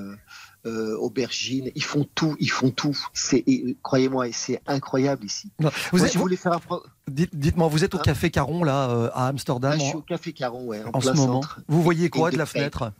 [0.66, 1.72] euh, aubergines.
[1.76, 2.98] Ils font tout, ils font tout.
[3.14, 3.44] C'est,
[3.84, 5.52] croyez-moi, c'est incroyable ici.
[5.60, 6.60] Non, Vous Moi, êtes- je voulais faire un.
[6.60, 9.96] pro- Dites-moi, vous êtes au Hein Café Caron là euh, à Amsterdam Là, je suis
[9.96, 11.42] au Café Caron, ouais, en, en ce moment.
[11.42, 11.60] centre.
[11.68, 12.92] Vous voyez quoi de de la fenêtre?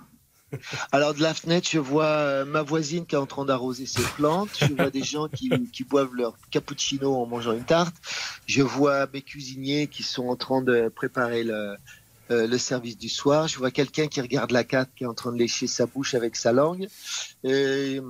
[0.92, 4.04] Alors de la fenêtre, je vois euh, ma voisine qui est en train d'arroser ses
[4.16, 4.50] plantes.
[4.62, 7.96] Je vois des gens qui, qui boivent leur cappuccino en mangeant une tarte.
[8.46, 11.76] Je vois mes cuisiniers qui sont en train de préparer le,
[12.32, 13.48] euh, le service du soir.
[13.48, 16.14] Je vois quelqu'un qui regarde la carte, qui est en train de lécher sa bouche
[16.16, 16.88] avec sa langue.
[17.46, 18.02] Euh,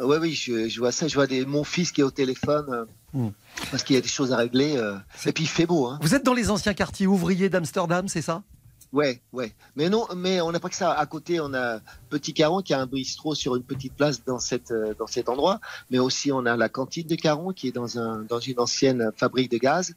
[0.00, 1.08] ouais, oui, je, je vois ça.
[1.08, 3.28] Je vois des, mon fils qui est au téléphone euh, Hmm.
[3.70, 4.78] parce qu'il y a des choses à régler.
[4.78, 4.96] euh.
[5.26, 5.98] Et puis il fait beau, hein.
[6.00, 8.42] Vous êtes dans les anciens quartiers ouvriers d'Amsterdam, c'est ça?
[8.90, 9.52] Ouais, ouais.
[9.76, 10.92] Mais non, mais on n'a pas que ça.
[10.92, 14.38] À côté, on a Petit Caron qui a un bistrot sur une petite place dans
[14.38, 15.60] cette dans cet endroit.
[15.90, 19.10] Mais aussi, on a la cantine de Caron qui est dans un dans une ancienne
[19.16, 19.94] fabrique de gaz.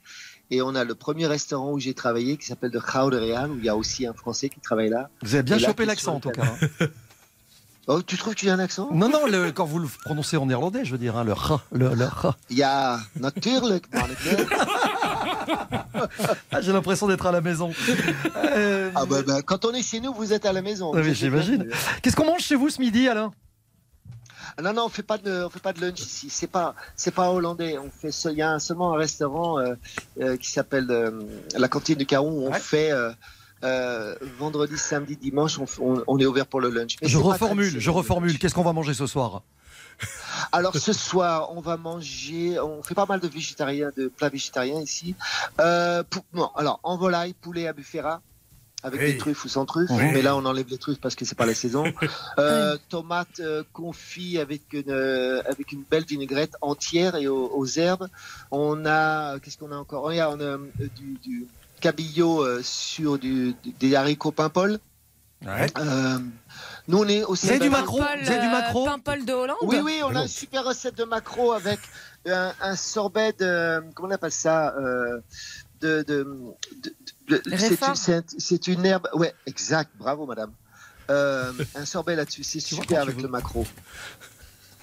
[0.52, 3.58] Et on a le premier restaurant où j'ai travaillé qui s'appelle de Gouden Real où
[3.58, 5.10] il y a aussi un Français qui travaille là.
[5.24, 6.44] Vous avez bien là, chopé l'accent en tout le cas.
[6.82, 6.88] hein.
[7.88, 8.90] Oh, tu trouves que tu as un accent?
[8.92, 11.62] Non, non, le- quand vous le prononcez en néerlandais, je veux dire, hein, le ra,
[11.72, 12.36] le, le ra.
[12.50, 13.84] Il y a natuurlijk.
[16.52, 17.72] Ah, J'ai l'impression d'être à la maison.
[18.38, 20.94] Euh, Ah bah, bah, quand on est chez nous, vous êtes à la maison.
[20.96, 21.68] Ah j'imagine.
[22.02, 23.32] Qu'est-ce qu'on mange chez vous ce midi, Alain?
[23.34, 23.45] Ah
[24.62, 26.30] Non, non, on fait pas de, on fait pas de lunch ici.
[26.30, 27.78] C'est pas, c'est pas hollandais.
[27.78, 29.76] On fait, il y a un- seulement un restaurant euh,
[30.22, 31.12] euh, qui s'appelle euh,
[31.58, 32.32] la cantine de Caron.
[32.32, 32.60] Où on Ouais.
[32.60, 33.12] fait euh,
[33.64, 35.60] euh, vendredi, samedi, dimanche.
[35.60, 36.96] On, f- on- on est ouvert pour le lunch.
[37.02, 38.40] Mais Je reformule, je reformule.
[38.40, 39.42] Qu'est-ce qu'on va manger ce soir?
[40.52, 42.60] Alors ce soir, on va manger.
[42.60, 45.16] On fait pas mal de végétariens, de plats végétariens ici.
[45.60, 46.04] Euh,
[46.56, 48.22] alors en volaille, poulet à buffera.
[48.86, 51.36] Avec des truffes ou sans truffes, mais là on enlève les truffes parce que c'est
[51.36, 51.84] pas la saison.
[52.38, 57.66] Euh, tomates euh, confit avec une euh, avec une belle vinaigrette entière et aux, aux
[57.66, 58.08] herbes.
[58.52, 60.04] On a qu'est-ce qu'on a encore?
[60.06, 60.58] On a, on a euh,
[60.96, 61.48] du, du
[61.82, 64.80] cabillaud euh, sur du, des haricots paimpol.
[65.46, 65.68] Ouais.
[65.78, 66.20] Euh,
[66.88, 67.46] nous on est aussi.
[67.48, 68.02] Vous avez du macro?
[68.02, 68.86] Avez du macro?
[68.86, 69.58] de Hollande?
[69.62, 70.22] Oui, oui, on a non.
[70.24, 71.80] une super recette de macro avec
[72.28, 73.82] un, un sorbet de.
[73.94, 75.20] Comment on appelle ça euh,
[75.82, 76.24] de, de, de-
[76.84, 77.15] de- Les
[78.38, 79.08] c'est une- herbe.
[79.14, 79.92] Ouais, exact.
[79.98, 80.52] Bravo, madame.
[81.10, 83.24] Euh, un sorbet là-dessus, c'est super avec veux.
[83.24, 83.66] le macro.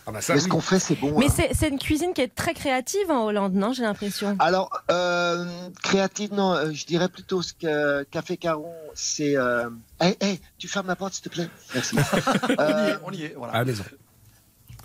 [0.05, 0.45] Ah bah ça, Mais oui.
[0.45, 1.17] ce qu'on fait, c'est bon.
[1.17, 1.49] Mais hein.
[1.53, 4.37] c'est une cuisine qui est très créative en Hollande, non J'ai l'impression.
[4.41, 5.45] Alors, euh,
[5.83, 9.37] créative, non, euh, je dirais plutôt ce que Café Caron, c'est.
[9.37, 9.71] Euh...
[10.01, 11.49] Hey, hey, tu fermes la porte, s'il te plaît.
[11.73, 11.97] Merci.
[12.59, 13.53] On y est, on y est, voilà.
[13.55, 13.85] à la maison.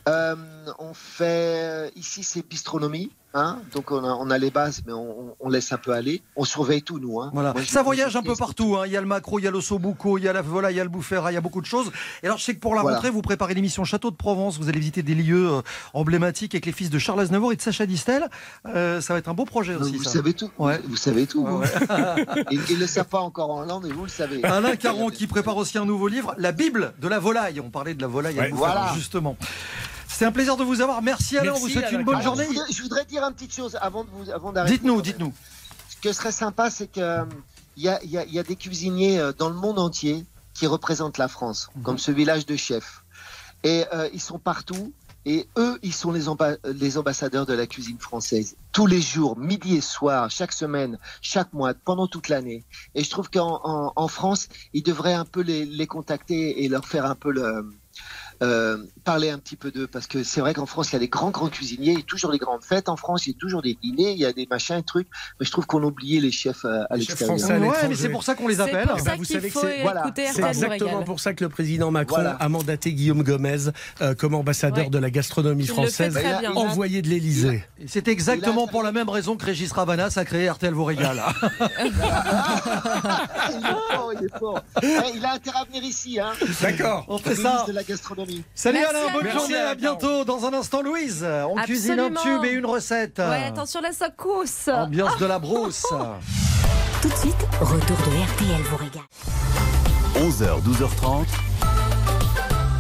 [0.08, 0.36] Euh,
[0.80, 3.60] on fait ici c'est bistronomie, hein.
[3.74, 6.22] Donc on a, on a les bases, mais on, laisse un peu aller.
[6.36, 7.32] On surveille tout nous, hein.
[7.34, 7.54] Voilà.
[7.54, 8.76] Moi, je- Ça voyage un peu partout.
[8.78, 8.84] hein.
[8.86, 10.78] Il y a le macro, il y a l'ossobuco, il y a la volaille, il
[10.78, 11.92] y a le bouffera, il y a beaucoup de choses.
[12.24, 12.98] Et alors, je sais que pour la Voilà.
[12.98, 14.58] rentrée, vous préparez l'émission Château de Provence.
[14.58, 15.62] Vous allez visiter des lieux euh,
[15.94, 18.28] emblématiques avec les fils de Charles Aznavour et de Sacha Distel.
[18.66, 19.96] Euh, ça va être un beau projet aussi.
[19.98, 20.12] vous ça.
[20.12, 20.50] savez tout.
[20.58, 20.80] Ouais.
[20.84, 21.44] Vous, vous savez tout.
[21.44, 21.60] Ouais, vous.
[21.60, 22.26] ouais.
[22.52, 24.44] Ils, ils le savent pas encore en Hollande et vous le savez.
[24.44, 27.60] Alain Caron qui prépare aussi un nouveau livre, La Bible de la volaille.
[27.60, 28.50] On parlait de la volaille à Ouais.
[28.50, 28.94] Bouffera, Voilà.
[28.96, 29.38] justement.
[30.18, 31.04] C'est un plaisir de vous avoir.
[31.04, 31.52] Merci Alain.
[31.52, 32.16] Merci, on vous souhaite Alain une bonne.
[32.16, 32.46] Alors, journée.
[32.46, 34.78] je, voudrais, je voudrais dire une petite chose avant de vous, avant d'arrêter.
[34.78, 35.32] Dites-nous, dites-nous.
[35.90, 37.24] Ce que serait sympa, c'est que euh,
[37.76, 39.78] il y a, il y a- il y a des cuisiniers euh, dans le monde
[39.78, 40.26] entier
[40.56, 41.84] qui représentent la France, Mhm.
[41.84, 43.04] comme ce village de chefs.
[43.64, 44.92] Et euh, ils sont partout.
[45.26, 48.56] Et eux, ils sont les, amba- les ambassadeurs de la cuisine française.
[48.72, 52.64] Tous les jours, midi et soir, chaque semaine, chaque mois, pendant toute l'année.
[52.96, 56.70] Et je trouve qu'en en, en France, ils devraient un peu les, les contacter et
[56.70, 57.70] leur faire un peu le,
[58.42, 61.00] euh, parler un petit peu d'eux parce que c'est vrai qu'en France il y a
[61.00, 63.36] des grands grands cuisiniers, il y a toujours des grandes fêtes en France, il y
[63.36, 65.08] a toujours des dîners, il y a des machins, trucs.
[65.40, 67.70] Mais je trouve qu'on a oublié les chefs euh, à Les chefs l'extérieur.
[67.72, 68.86] Ouais, mais c'est pour ça qu'on les appelle.
[68.86, 72.32] pour ça vous savez que c'est- voilà, exactement pour ça que le président Macron Voilà.
[72.32, 74.90] a mandaté Guillaume Gomez euh, comme ambassadeur Ouais.
[74.90, 76.52] de la gastronomie Il française, bien.
[76.56, 77.64] envoyé de l'Élysée.
[77.80, 80.84] Et C'est exactement là, pour la même raison que Régis Ravanas a créé RTL vous
[80.84, 81.22] régale.
[81.80, 81.92] il est
[83.96, 84.62] fort, il est fort.
[84.84, 86.32] Ouais, il a intérêt à venir ici, hein.
[86.62, 87.06] D'accord.
[87.08, 87.42] On fait Le ça.
[87.50, 88.44] ministre de la gastronomie.
[88.56, 90.26] Salut Merci Alain, bonne journée, à bientôt.
[90.26, 93.20] Dans un instant, Louise, on cuisine un tube et une recette.
[93.20, 94.68] Ouais, attention la secousse.
[94.68, 95.86] Ambiance de la brousse.
[97.02, 99.04] Tout de suite, retour de RTL vous régale.
[100.16, 101.26] 11h, 12h30.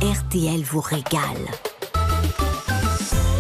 [0.02, 1.22] RTL vous régale.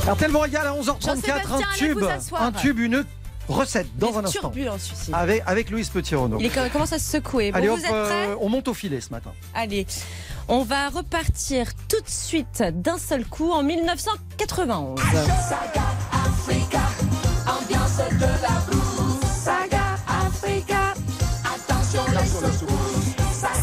[0.07, 2.03] RTL vous régale à 11h34, Jean-Sébastien, un tube,
[2.39, 3.05] un tube, une
[3.47, 4.51] recette dans un instant.
[4.53, 5.11] celui-ci.
[5.13, 6.37] Avec, avec Louise Petit-Renaud.
[6.39, 7.51] Il commence à se secouer.
[7.51, 9.31] Bon, Allez vous hop, êtes prêts euh, on monte au filet ce matin.
[9.53, 9.85] Allez,
[10.47, 14.99] on va repartir tout de suite d'un seul coup en 1991.
[14.99, 15.81] Saga
[16.11, 16.79] Africa.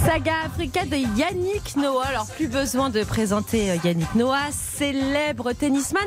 [0.04, 2.06] Saga Africa de Yannick Noah.
[2.06, 6.04] Alors, plus besoin de présenter euh, Yannick Noah, célèbre tennisman.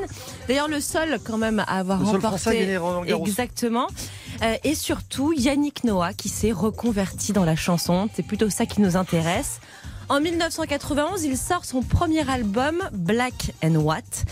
[0.47, 2.79] D'ailleurs, le seul, quand même, à avoir Le remporté.
[3.07, 3.87] Exactement.
[4.43, 8.09] Euh, et surtout, Yannick Noah qui s'est reconverti dans la chanson.
[8.13, 9.59] C'est plutôt ça qui nous intéresse.
[10.09, 14.23] En 1991, il sort son premier album, Black and White.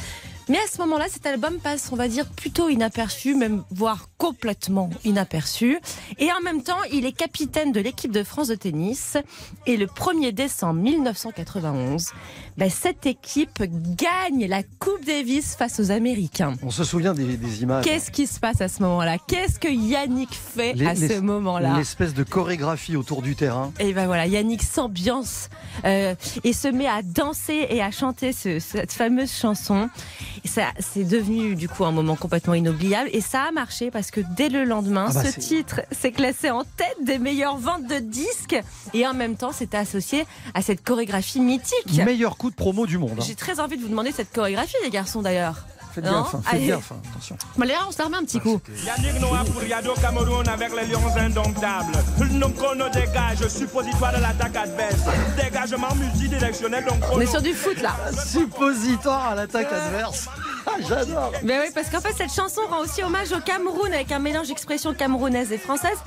[0.48, 4.90] Mais à ce moment-là, cet album passe, on va dire, plutôt inaperçu, même voire complètement
[5.04, 5.78] inaperçu.
[6.18, 9.18] Et en même temps, il est capitaine de l'équipe de France de tennis.
[9.66, 12.12] Et le 1er décembre 1991,
[12.58, 13.64] ben, cette équipe
[13.98, 16.54] gagne la Coupe Davis face aux Américains.
[16.64, 17.84] On se souvient des, des images.
[17.84, 19.18] Qu'est-ce qui se passe à ce moment-là?
[19.28, 21.76] Qu'est-ce que Yannick fait Les- à les- ce moment-là?
[21.78, 23.72] L'espèce de chorégraphie autour du terrain.
[23.80, 25.50] et ben voilà, Yannick s'ambiance
[25.84, 29.90] euh, et se met à danser et à chanter ce- cette fameuse chanson.
[30.44, 33.10] Et ça, c'est devenu du coup un moment complètement inoubliable.
[33.12, 36.50] Et ça a marché parce que dès le lendemain, Ah bah ce titre s'est classé
[36.52, 38.56] en tête des meilleures ventes de disques.
[38.94, 42.02] Et en même temps, c'était associé à cette chorégraphie mythique.
[42.06, 43.18] Meilleur coup de promo du monde.
[43.20, 43.24] hein.
[43.26, 45.66] J'ai très envie de vous demander cette chorégraphie, les garçons d'ailleurs.
[45.94, 46.68] Faites gaffe, hein, faites Allez.
[46.68, 47.38] gaffe, hein, attention.
[47.56, 48.60] Bon, allez, on se la remet un petit coup.
[48.86, 51.94] Yannick Noah pour Yado Cameroun avec les lions indomptables.
[52.32, 55.04] Nous chrono dégage, suppositoire de l'attaque adverse.
[55.42, 57.96] Dégagement multidirectionnel, donc On est sur du foot là.
[58.26, 60.28] Suppositoire à l'attaque adverse.
[60.68, 61.32] Ah, J'adore.
[61.44, 64.48] Mais oui, parce qu'en fait, cette chanson rend aussi hommage au Cameroun avec un mélange
[64.48, 66.00] d'expressions camerounaises et françaises.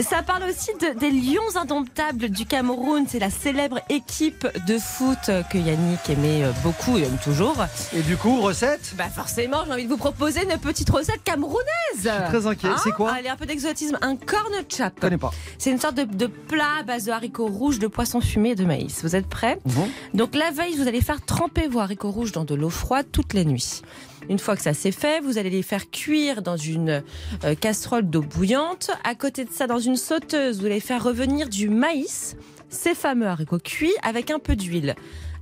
[0.00, 3.06] Ça parle aussi de- des Lions indomptables du Cameroun.
[3.08, 7.56] C'est la célèbre équipe de foot que Yannick aimait euh, beaucoup et aime toujours.
[7.94, 8.92] Et du coup, recette?
[8.98, 12.10] Bah forcément, j'ai envie de vous proposer une petite recette camerounaise.
[12.28, 12.68] Très inquiet.
[12.84, 13.12] C'est quoi?
[13.14, 13.98] Allez, un peu d'exotisme.
[14.02, 14.92] Un corn chop.
[14.96, 15.30] Je connais pas.
[15.58, 18.54] C'est une sorte de, de plat à base de haricots rouges, de poisson fumé et
[18.54, 19.00] de maïs.
[19.02, 19.58] Vous êtes prêts?
[19.64, 19.88] Mhm.
[20.14, 23.32] Donc la veille, vous allez faire tremper vos haricots rouges dans de l'eau froide toute
[23.32, 23.80] la nuit.
[24.28, 27.02] Une fois que ça c'est fait, vous allez les faire cuire dans une
[27.44, 28.90] euh, casserole d'eau bouillante.
[29.04, 32.36] À côté de ça, dans une sauteuse, vous allez faire revenir du maïs,
[32.68, 34.94] ces fameux haricots cuits, avec un peu d'huile.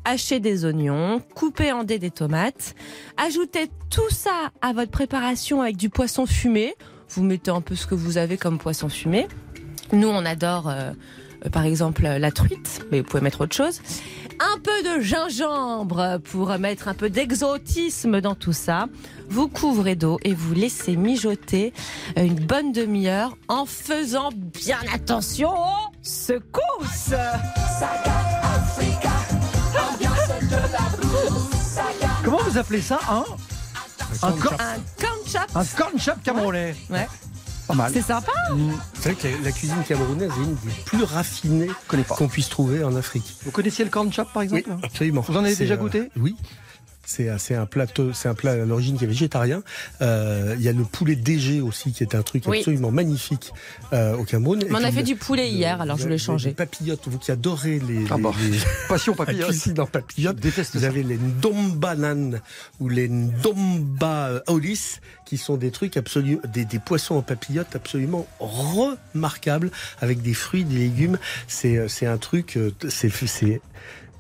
[0.05, 2.75] Hachez des oignons, coupez en dés des tomates,
[3.17, 6.75] ajoutez tout ça à votre préparation avec du poisson fumé.
[7.11, 9.29] Vous mettez un peu ce que vous avez comme poisson fumé.
[9.93, 10.93] Nous, on adore, euh,
[11.53, 13.81] par exemple, la truite, mais vous pouvez mettre autre chose.
[14.41, 18.87] Un peu de gingembre pour mettre un peu d'exotisme dans tout ça.
[19.29, 21.73] Vous couvrez d'eau et vous laissez mijoter
[22.19, 27.15] euh, une bonne demi-heure en faisant bien attention aux secousses.
[32.25, 33.25] Comment vous appelez ça Un
[34.23, 35.43] un, cor- Un corn chop.
[35.55, 36.75] un corn chop camerounais.
[36.91, 37.07] Ouais.
[37.67, 37.91] Pas mal.
[37.93, 38.33] C'est sympa.
[38.95, 42.95] C'est vrai que la, cuisine camerounaise est une des plus raffinées qu'on puisse trouver en
[42.95, 43.37] Afrique.
[43.45, 44.65] Vous connaissiez le corn chop par exemple?
[44.69, 45.23] Oui, absolument.
[45.23, 46.11] Vous en avez déjà euh, goûté?
[46.17, 46.37] Oui.
[47.07, 49.63] C'est c'est un plateau, c'est un plat à l'origine qui est végétarien.
[50.03, 52.59] Euh, Il y a le poulet DG aussi qui est un truc Oui.
[52.59, 53.53] absolument magnifique
[53.93, 54.61] euh, au Cameroun.
[54.69, 56.49] Mais on a fait du poulet hier, alors je avez changer.
[56.51, 59.55] Les papillotes, vous qui adorez les, Ah les- bah, les- Passion papillote.
[59.91, 60.37] papillotes.
[60.41, 60.87] déteste Vous ça.
[60.87, 62.41] avez les ndombanan
[62.81, 67.75] ou les ndomba euh, olis, qui sont des trucs absolument, des, des poissons en papillotes
[67.77, 71.19] absolument remarquables, avec des fruits, des légumes.
[71.49, 73.61] C'est, euh, c'est un truc, euh, c'est, c'est,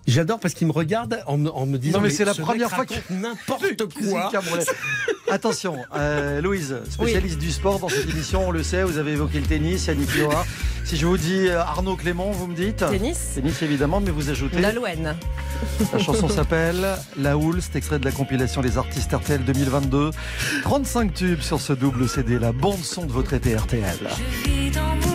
[0.06, 2.42] J'adore parce qu'il me regarde en, me- en me disant Non, mais c'est la ce
[2.42, 4.30] première fois que- raconte n'importe quoi.
[5.30, 9.40] Attention, euh, Louise, spécialiste du sport dans cette émission, on le sait, vous avez évoqué
[9.40, 10.44] le tennis, Yannick Noah.
[10.84, 13.18] Si je vous dis euh, Arnaud Clément, vous me dites Tennis.
[13.34, 14.60] Tennis évidemment, mais vous ajoutez.
[14.60, 15.16] L'Alouen.
[15.94, 16.86] La chanson s'appelle
[17.18, 20.10] La Houle, c'est extrait de la compilation des artistes RTL 2022.
[20.62, 23.82] 35 tubes sur ce double CD, la bande son de votre été RTL.
[24.44, 25.13] Je vis dans mon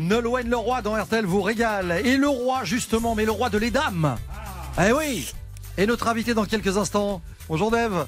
[0.00, 2.00] Nolwenn le roi dans RTL vous régale.
[2.04, 4.16] Et le roi, justement, mais le roi de les dames.
[4.84, 5.32] Eh oui.
[5.78, 7.20] Et notre invité dans quelques instants.
[7.48, 8.06] Bonjour Dave.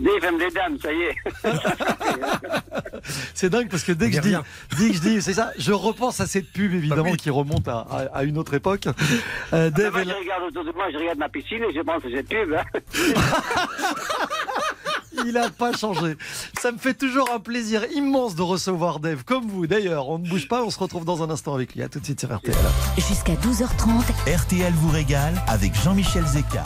[0.00, 1.14] Des femmes, des dames, ça y est.
[3.34, 4.34] C'est dingue parce que dès que je dis,
[4.76, 7.86] dès que je dis, c'est ça, je repense à cette pub évidemment qui remonte à,
[7.88, 8.88] à- à une autre époque.
[9.52, 11.80] Euh, Dave Moi, est je regarde autour de moi, je regarde ma piscine et je
[11.80, 12.52] pense que c'est pub.
[12.54, 12.64] Hein.
[15.26, 16.16] il a pas changé.
[16.60, 20.08] Ça me fait toujours un plaisir immense de recevoir Dave, comme vous d'ailleurs.
[20.08, 21.82] On ne bouge pas, on se retrouve dans un instant avec lui.
[21.82, 22.54] À tout de suite sur RTL.
[22.96, 26.64] Jusqu'à 12h30, RTL vous régale avec Jean-Michel Zeka.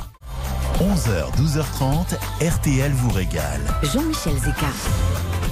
[0.79, 3.61] 11h, 12h30, RTL vous régale.
[3.83, 4.67] Jean-Michel Zeka.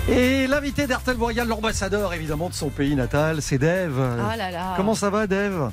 [0.09, 3.95] Et l'invité d'RTL vous régale, l'ambassadeur évidemment de son pays natal, c'est Dave.
[3.99, 4.75] Oh là là.
[4.77, 5.73] Comment ça va Dave?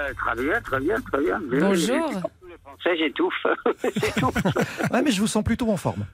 [0.00, 1.40] Euh, très bien, très bien, très bien.
[1.50, 2.10] Bonjour.
[2.40, 3.46] Tous les Français, j'étouffe.
[3.96, 4.90] j'étouffe.
[4.92, 6.04] Ouais mais je vous sens plutôt en forme.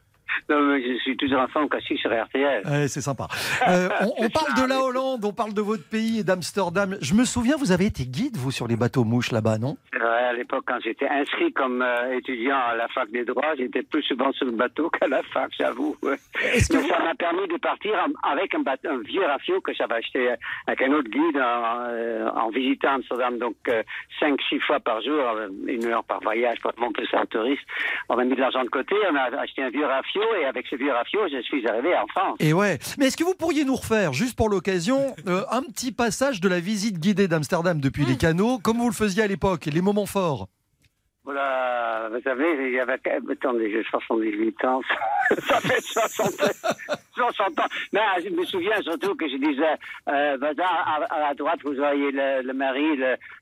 [0.49, 2.62] Non, mais je suis toujours forme caché sur RTL.
[2.66, 3.27] Ouais, c'est sympa.
[3.68, 6.97] Euh, on, on parle de la Hollande, on parle de votre pays et d'Amsterdam.
[7.01, 9.77] Je me souviens, vous avez été guide, vous, sur les bateaux mouches là-bas, non?
[9.92, 13.83] Vrai, à l'époque, quand j'étais inscrit comme euh, étudiant à la fac des droits, j'étais
[13.83, 15.97] plus souvent sur le bateau qu'à la fac, j'avoue.
[16.03, 16.16] ouais.
[16.42, 17.92] Mais vous- ça m'a permis de partir
[18.23, 21.87] avec un, bateau, un vieux rafio que j'avais acheté euh, avec un autre guide en,
[21.88, 23.57] euh, en visitant Amsterdam, donc
[24.20, 27.62] 5-6 fois par jour, euh, une heure par voyage pour montrer ça aux touristes.
[28.09, 30.66] On a mis de l'argent de côté, on a acheté un vieux rafio et avec
[30.68, 32.37] ce vieux rafio, je suis arrivé en France.
[32.40, 32.78] Et ouais.
[32.98, 36.48] Mais est-ce que vous pourriez nous refaire, juste pour l'occasion, euh, un petit passage de
[36.48, 40.06] la visite guidée d'Amsterdam depuis les canaux, comme vous le faisiez à l'époque, les moments
[40.06, 40.48] forts?
[41.24, 43.00] Voilà, vous savez, il y avait,
[43.32, 44.82] attendez, j'ai 78 ans,
[45.49, 46.32] ça fait 60,
[47.14, 47.66] 60 ans.
[47.94, 49.74] Mais ah, je me souviens surtout que je disais,
[50.11, 52.99] euh, ben, à, à la droite, vous voyez le, le mari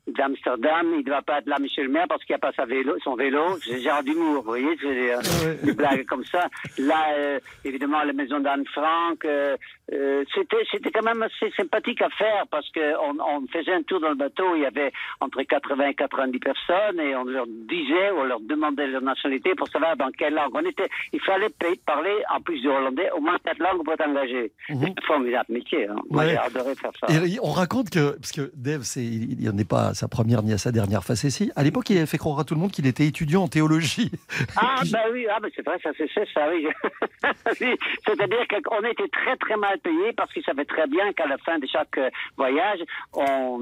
[0.06, 2.52] d'Amsterdam, il ne doit pas être là, monsieur le maire, parce qu'il n'y a pas
[2.52, 3.58] sa vélo, son vélo.
[3.64, 6.48] C'est genre d'humour, vous voyez, c'est euh, des blagues comme ça.
[6.78, 9.56] Là, euh, évidemment, la maison d'Anne Frank, euh,
[9.92, 13.82] euh, c'était, c'était quand même assez sympathique à faire, parce que on, on faisait un
[13.82, 17.46] tour dans le bateau, il y avait entre 80 et 90 personnes, et on leur
[17.72, 20.50] disait, on leur demandait leur nationalité pour savoir dans quelle langue.
[20.54, 23.92] On était, il fallait pa- parler, en plus du hollandais, au moins quatre langues pour
[23.94, 24.52] être engagé.
[24.68, 24.78] Mhm.
[24.82, 25.88] C'est un formidable métier.
[25.88, 25.96] Hein.
[26.10, 26.30] Moi, Ouais.
[26.30, 27.06] j'ai adoré faire ça.
[27.12, 30.42] Et on raconte que, parce que Dave, c'est, il n'en est pas à sa première
[30.42, 31.50] ni à sa dernière face ici.
[31.56, 34.10] À l'époque, il avait fait croire à tout le monde qu'il était étudiant en théologie.
[34.56, 36.66] Ah, bah oui, ah, bah c'est vrai, ça c'est ça, oui.
[37.60, 41.38] Oui, C'est-à-dire qu'on était très très mal payés parce qu'ils savaient très bien qu'à la
[41.38, 41.98] fin de chaque
[42.36, 42.80] voyage,
[43.14, 43.60] on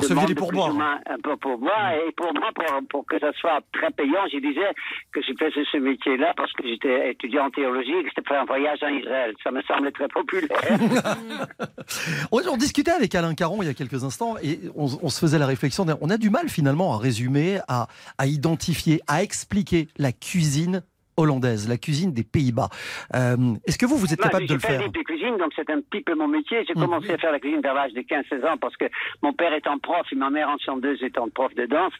[0.00, 0.70] se faisait des de pourboires.
[1.06, 1.92] un peu pourboire.
[1.94, 4.70] Et pour moi, pour, pour que ça soit très payant, je disais
[5.12, 8.44] que je faisais ce métier-là parce que j'étais étudiant en théologie et que c'était un
[8.44, 9.34] voyage en Israël.
[9.42, 10.60] Ça me semblait très populaire.
[12.32, 15.46] On, discutait avec Alain Caron il y a quelques instants et on, se faisait la
[15.46, 15.84] réflexion.
[16.00, 17.88] On a du mal finalement à résumer, à
[18.24, 20.82] identifier, à expliquer la cuisine
[21.16, 22.68] hollandaise, la cuisine des Pays-Bas.
[23.14, 23.36] Euh,
[23.66, 25.68] Est-ce que vous, vous êtes Moi, capable de le faire des de cuisine, donc c'est
[25.70, 26.64] un petit peu mon métier.
[26.66, 26.82] J'ai Mhm.
[26.82, 28.86] commencé à faire la cuisine vers l'âge de 15-16 ans parce que
[29.22, 31.92] mon père étant prof et ma mère en chanteuse étant prof de danse,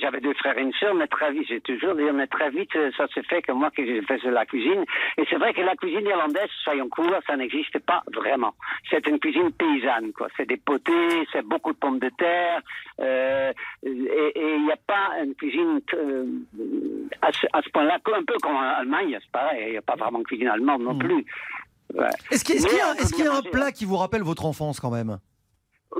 [0.00, 2.70] j'avais deux frères et une sœur, mais très vite, j'ai toujours dit, mais très vite,
[2.96, 4.84] ça s'est fait que moi que j'ai fait la cuisine.
[5.16, 8.54] Et c'est vrai que la cuisine irlandaise, soyons courts, ça n'existe pas vraiment.
[8.90, 10.28] C'est une cuisine paysanne, quoi.
[10.36, 10.92] C'est des potés,
[11.32, 12.60] c'est beaucoup de pommes de terre,
[13.00, 13.52] euh,
[13.84, 13.88] et
[14.38, 16.24] et il n'y a pas une cuisine euh,
[17.22, 19.82] à ce, à ce point-là, un peu comme en Allemagne, c'est pareil, il n'y a
[19.82, 20.98] pas vraiment de cuisine allemande non Mhm.
[20.98, 21.26] plus.
[21.94, 22.06] Ouais.
[22.30, 25.18] Est-ce qu'il y a, y un plat qui vous rappelle votre enfance quand même?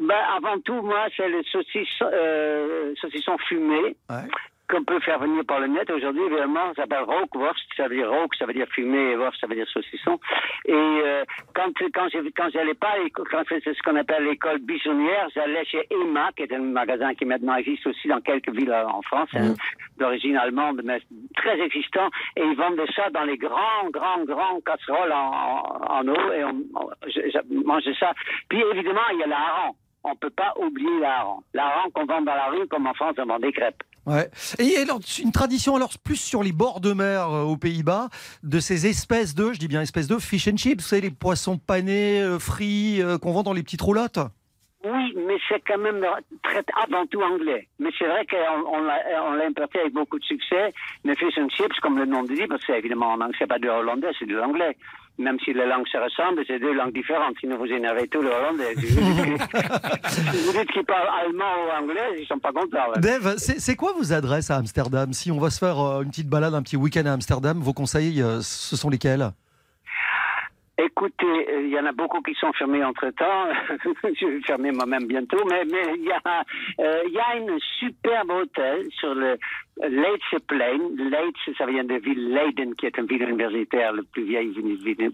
[0.02, 4.28] Ben, avant tout, moi, c'est le saucisson, euh, saucisson fumé Ouais.
[4.68, 5.90] Qu'on peut faire venir par le net.
[5.90, 9.40] Aujourd'hui, évidemment, ça s'appelle roquewurst, ça veut dire roque, ça veut dire fumé, et wurst,
[9.40, 10.18] ça veut dire saucisson.
[10.66, 15.64] Et euh, quand quand quand j'allais pas, quand c'est ce qu'on appelle l'école buissonnière, j'allais
[15.64, 19.02] chez Emma, qui est un magasin qui maintenant existe aussi dans quelques villes euh, en
[19.02, 19.54] France, hein,
[19.98, 21.00] d'origine allemande, mais
[21.36, 22.08] très existant.
[22.36, 26.44] Et ils vendaient ça dans les grands, grands, grands casseroles en, en, en eau, et
[26.44, 28.12] on, on- je, je mangeais ça.
[28.48, 29.70] Puis évidemment, il y a la.
[30.04, 31.40] On peut pas oublier la hareng.
[31.54, 33.82] La hareng qu'on vend dans la rue, comme en France, on vend des crêpes.
[34.08, 34.30] Ouais.
[34.58, 38.08] Et alors, une tradition alors plus sur les bords de mer euh, aux Pays-Bas
[38.42, 41.10] de ces espèces de, je dis bien espèces de fish and chips, vous savez les
[41.10, 44.18] poissons panés, euh, frits euh, qu'on vend dans les petites roulottes?
[44.82, 46.06] Oui, mais c'est quand même
[46.42, 47.68] très, avant tout anglais.
[47.78, 50.72] Mais c'est vrai qu'on on l'a importé avec beaucoup de succès.
[51.04, 53.46] Mais fish and chips, comme le nom le dit, parce que évidemment en anglais, c'est
[53.46, 54.76] pas de hollandais, c'est de l'anglais.
[55.18, 57.34] Même si les langues se ressemblent, c'est deux langues différentes.
[57.40, 58.74] Sinon, vous énervez tous les hollandais.
[58.76, 62.90] Si vous dites qu'ils parlent allemand ou anglais, ils sont pas contents.
[62.94, 63.00] là.
[63.00, 65.12] Dave, c'est c'est quoi vos adresses à Amsterdam?
[65.12, 67.72] Si on va se faire euh, une petite balade, un petit week-end à Amsterdam, vos
[67.72, 69.30] conseils, euh, ce sont lesquels?
[70.80, 73.48] Écoutez, euh, il y en a beaucoup qui sont fermés entre-temps.
[74.04, 76.44] Je vais fermer moi-même bientôt, mais mais il y a
[76.80, 79.36] euh, y a une superbe hôtel sur le
[79.82, 80.78] Leidse Plain.
[80.96, 84.50] Leidse, ça vient de la ville Leiden, qui est une ville universitaire, la plus vieille
[84.50, 85.10] ville,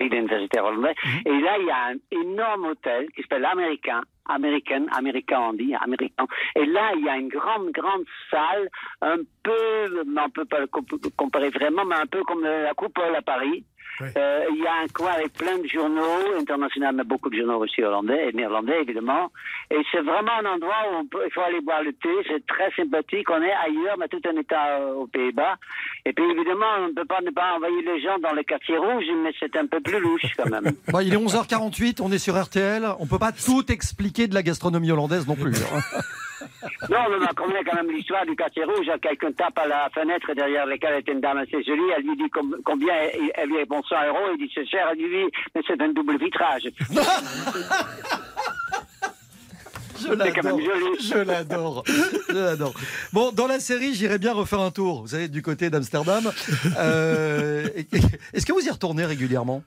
[0.00, 0.96] universitaire hollandaise.
[1.24, 4.00] Et là, il y a un énorme hôtel qui s'appelle Américain.
[4.28, 6.26] Américaine, américain on dit, américain.
[6.56, 8.68] Et là, il y a une grande, grande salle,
[9.00, 10.66] un peu, on peut pas le
[11.16, 13.64] comparer vraiment, mais un peu comme la coupole à Paris.
[14.00, 17.58] Euh, il y a un coin avec plein de journaux internationaux, mais beaucoup de journaux
[17.62, 19.30] aussi hollandais et néerlandais évidemment.
[19.70, 22.08] Et c'est vraiment un endroit où on peut, il faut aller boire le thé.
[22.28, 23.28] C'est très sympathique.
[23.30, 25.56] On est ailleurs, mais tout en état euh, aux Pays-Bas.
[26.04, 28.76] Et puis évidemment, on ne peut pas ne pas envoyer les gens dans le quartier
[28.78, 30.72] rouge, mais c'est un peu plus louche quand même.
[30.88, 32.86] Bon, il est 11h48, on est sur RTL.
[33.00, 35.52] On peut pas tout expliquer de la gastronomie hollandaise non plus.
[35.56, 35.80] hein.
[36.90, 38.86] Non, on en connaît quand même l'histoire du quartier rouge.
[39.02, 41.90] Quelqu'un tape à la fenêtre derrière laquelle était une dame assez jolie.
[41.96, 42.94] Elle lui dit com- combien
[43.34, 44.18] elle, lui répond 100 euros.
[44.38, 44.88] Il dit c'est cher.
[44.92, 46.68] Elle lui dit mais c'est un double vitrage.
[49.98, 50.60] Je C'est quand même l'adore.
[50.60, 51.08] joli.
[51.08, 51.84] Je l'adore.
[52.28, 52.74] Je l'adore.
[53.14, 55.00] Bon, dans la série, j'irai bien refaire un tour.
[55.02, 56.30] Vous savez, du côté d'Amsterdam.
[56.78, 57.66] Euh,
[58.34, 59.62] Est-ce que vous y retournez régulièrement?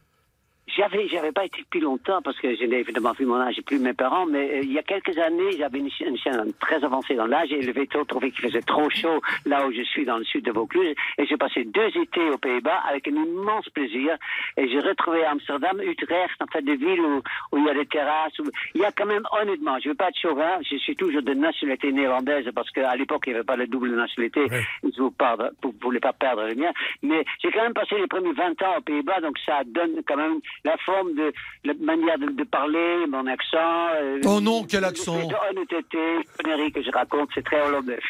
[0.80, 3.62] J'avais, j'avais pas été depuis longtemps parce que je n'ai évidemment vu mon âge et
[3.62, 6.82] plus mes parents, mais euh, il y a quelques années, j'avais une, une chienne très
[6.86, 10.06] avancée dans l'âge et le veto trouvait qu'il faisait trop chaud là où je suis
[10.06, 10.96] dans le sud de Vaucluse.
[11.18, 14.16] Et j'ai passé deux étés aux Pays-Bas avec un immense plaisir.
[14.56, 17.22] Et j'ai retrouvé Amsterdam, Utrecht, en fait des villes où,
[17.52, 19.96] où il y a des terrasses, où il y a quand même honnêtement, je veux
[19.96, 23.46] pas être chauvin, je suis toujours de nationalité néerlandaise parce qu'à l'époque il n'y avait
[23.46, 24.46] pas de double nationalité,
[24.84, 26.72] je vous pardon, vous voulez pas perdre le mien,
[27.04, 30.16] mais j'ai quand même passé les premiers 20 ans aux Pays-Bas donc ça donne quand
[30.16, 30.40] même
[30.70, 33.90] la forme de la manière de, de parler, mon accent.
[34.02, 35.98] euh, Oh non, quel accent Honnêteté,
[36.44, 38.00] conneries que je raconte, c'est très hollandais.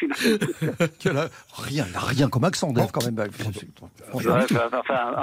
[1.56, 3.14] Rien, il n'a rien comme accent, Dave, quand même.
[3.14, 3.24] Bah,
[4.72, 5.14] enfin,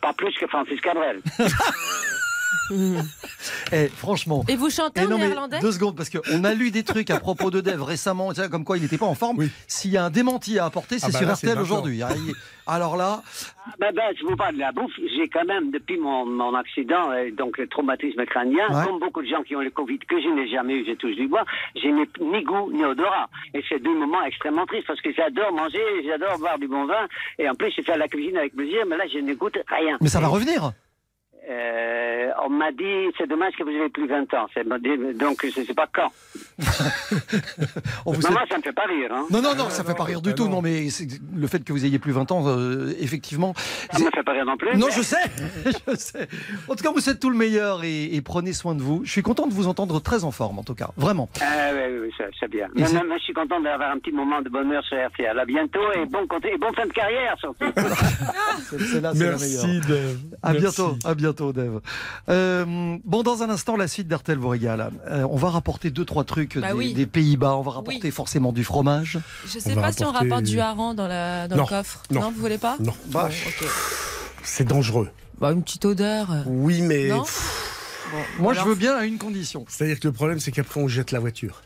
[0.00, 1.20] pas plus que Francis Cabrel.
[3.72, 4.44] Eh, franchement.
[4.48, 6.82] Et vous chantez Eh en non, mais néerlandais deux secondes, parce qu'on a lu des
[6.84, 9.48] trucs à propos de Dave récemment, comme quoi il n'était pas en forme.
[9.66, 11.98] S'il y a un démenti à apporter, c'est Ah bah sur là, RTL aujourd'hui.
[11.98, 12.34] Il-
[12.66, 13.22] Alors là,
[13.78, 14.92] Ben, ben, je vous parle de la bouffe.
[15.16, 18.84] J'ai quand même, depuis mon, mon accident, euh, donc le traumatisme crânien, Ouais.
[18.84, 21.14] comme beaucoup de gens qui ont le Covid, que je n'ai jamais eu, j'ai touche
[21.16, 21.44] du bois,
[21.76, 23.28] j'ai ni, ni goût ni odorat.
[23.54, 27.06] Et c'est deux moments extrêmement tristes parce que j'adore manger, j'adore boire du bon vin,
[27.38, 29.96] et en plus, je fais la cuisine avec plaisir, mais là, je ne goûte rien.
[30.00, 30.72] mais ça va revenir.
[31.48, 34.46] Euh, on m'a dit, c'est dommage que vous avez plus 20 ans.
[35.14, 36.10] Donc, je ne sais pas quand.
[38.06, 39.10] On vous Non, moi, ça me fait pas rire.
[39.12, 39.26] Hein.
[39.30, 40.48] Non, non, non, ça fait pas rire du tout.
[40.48, 40.88] Non, mais
[41.36, 43.54] le fait que vous ayez plus 20 ans, euh, effectivement.
[43.92, 44.76] Ça me fait pas rire non plus.
[44.76, 45.16] Non, mais- je sais,
[45.88, 46.28] je sais.
[46.68, 49.02] En tout cas, vous êtes tout le meilleur et, et prenez soin de vous.
[49.04, 51.28] Je suis content de vous entendre très en forme, en tout cas, vraiment.
[51.40, 52.68] Ah, oui, oui, oui, c'est- bien.
[52.74, 55.38] Mais- je suis content d'avoir un petit moment de bonheur sur RTL.
[55.38, 57.64] À bientôt et bon, et fin de carrière surtout.
[59.02, 59.86] Là, Merci, meilleure.
[59.86, 60.16] Dave.
[60.42, 60.60] À Merci.
[60.60, 61.80] bientôt, à bientôt, Dave.
[62.28, 64.90] Euh, bon, dans un instant, la suite d'RTL vous régale.
[65.08, 66.94] Euh, on va rapporter deux, trois trucs Bah des, oui.
[66.94, 67.56] des Pays-Bas.
[67.56, 68.10] On va rapporter Oui.
[68.10, 69.18] forcément du fromage.
[69.46, 72.02] Je sais On pas si on rapporte du hareng dans, la, dans Non, le coffre.
[72.10, 72.20] non.
[72.32, 72.76] vous voulez pas?
[72.80, 73.28] Non, Bah,
[74.42, 75.10] c'est dangereux.
[75.40, 76.32] Bah, une petite odeur.
[76.32, 76.42] euh.
[76.46, 77.24] Oui, mais Non?
[78.38, 79.64] moi, Alors- je veux bien à une condition.
[79.68, 81.62] c'est-à-dire que le problème, c'est qu'après, on jette la voiture.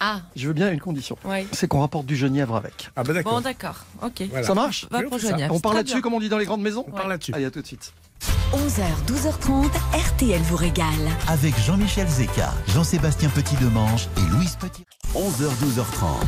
[0.00, 1.16] Ah, Je veux bien à une condition.
[1.24, 1.46] ouais.
[1.52, 2.90] C'est qu'on rapporte du genièvre avec.
[2.96, 3.32] Ah bah d'accord.
[3.36, 3.86] Bon, d'accord.
[4.02, 4.24] Ok.
[4.28, 4.46] Voilà.
[4.46, 4.86] Ça marche?
[4.90, 5.34] Va Oui, on ça.
[5.50, 6.84] On parle là-dessus, comme on dit dans les grandes maisons?
[6.86, 7.32] On parle là-dessus.
[7.34, 7.94] Allez, à tout de suite.
[8.20, 10.86] 11h, 12h30, RTL vous régale.
[11.28, 14.84] Avec Jean-Michel Zeka, Jean-Sébastien Petit-Demange et Louise Petit.
[15.14, 16.24] 11h, 12h30.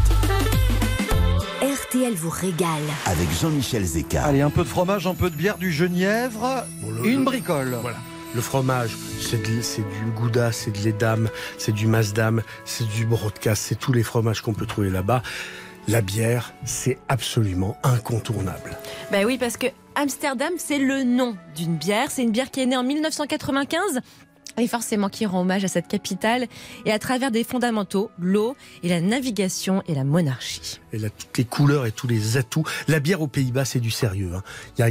[1.63, 2.83] RTL vous régale.
[3.07, 4.25] Avec Jean-Michel Zeka.
[4.25, 7.25] Allez, un peu de fromage, un peu de bière, du genièvre, Bon, le- une le-
[7.25, 7.77] bricole.
[7.81, 7.97] Voilà.
[8.35, 9.63] Le fromage, c'est du
[10.15, 14.53] Gouda, c'est de l'Edam, c'est du Masdam, c'est du Broadcast, c'est tous les fromages qu'on
[14.53, 15.23] peut trouver là-bas.
[15.89, 18.77] La bière, c'est absolument incontournable.
[19.11, 19.69] Ben oui, parce que
[20.01, 22.13] Amsterdam, c'est le nom d'une bière.
[22.13, 23.99] C'est une bière qui est née en 1995.
[24.57, 26.47] Et forcément qui rend hommage à cette capitale
[26.85, 30.79] et à travers des fondamentaux, l'eau et la navigation et la monarchie.
[30.93, 32.63] Elle a toutes les couleurs et tous les atouts.
[32.87, 34.31] La bière aux Pays-Bas, c'est du sérieux.
[34.37, 34.43] hein.
[34.79, 34.83] Il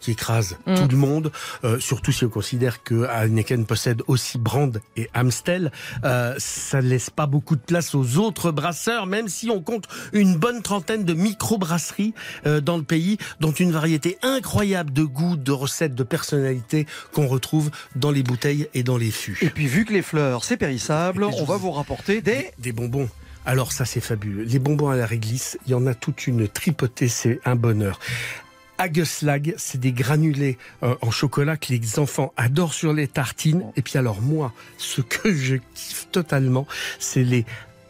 [0.00, 0.74] qui écrase Mm.
[0.76, 1.32] tout le monde,
[1.64, 5.72] euh, surtout si on considère que Heineken possède aussi Brand et Amstel.
[6.04, 9.86] Euh, ça ne laisse pas beaucoup de place aux autres brasseurs, même si on compte
[10.12, 12.14] une bonne trentaine de micro-brasseries
[12.46, 17.26] euh, dans le pays, dont une variété incroyable de goûts, de recettes, de personnalités qu'on
[17.26, 19.38] retrouve dans les bouteilles et dans les fûts.
[19.42, 22.50] Et puis, vu que les fleurs, c'est périssable, on va vous- vous rapporter des...
[22.58, 23.08] Des bonbons.
[23.44, 24.42] Alors ça c'est fabuleux.
[24.42, 28.00] Les bonbons à la réglisse, il y en a toute une tripotée, c'est un bonheur.
[28.78, 33.64] Hageslag, c'est des granulés euh, en chocolat que les enfants adorent sur les tartines.
[33.76, 36.66] Et puis alors moi, ce que je kiffe totalement,
[36.98, 37.44] c'est les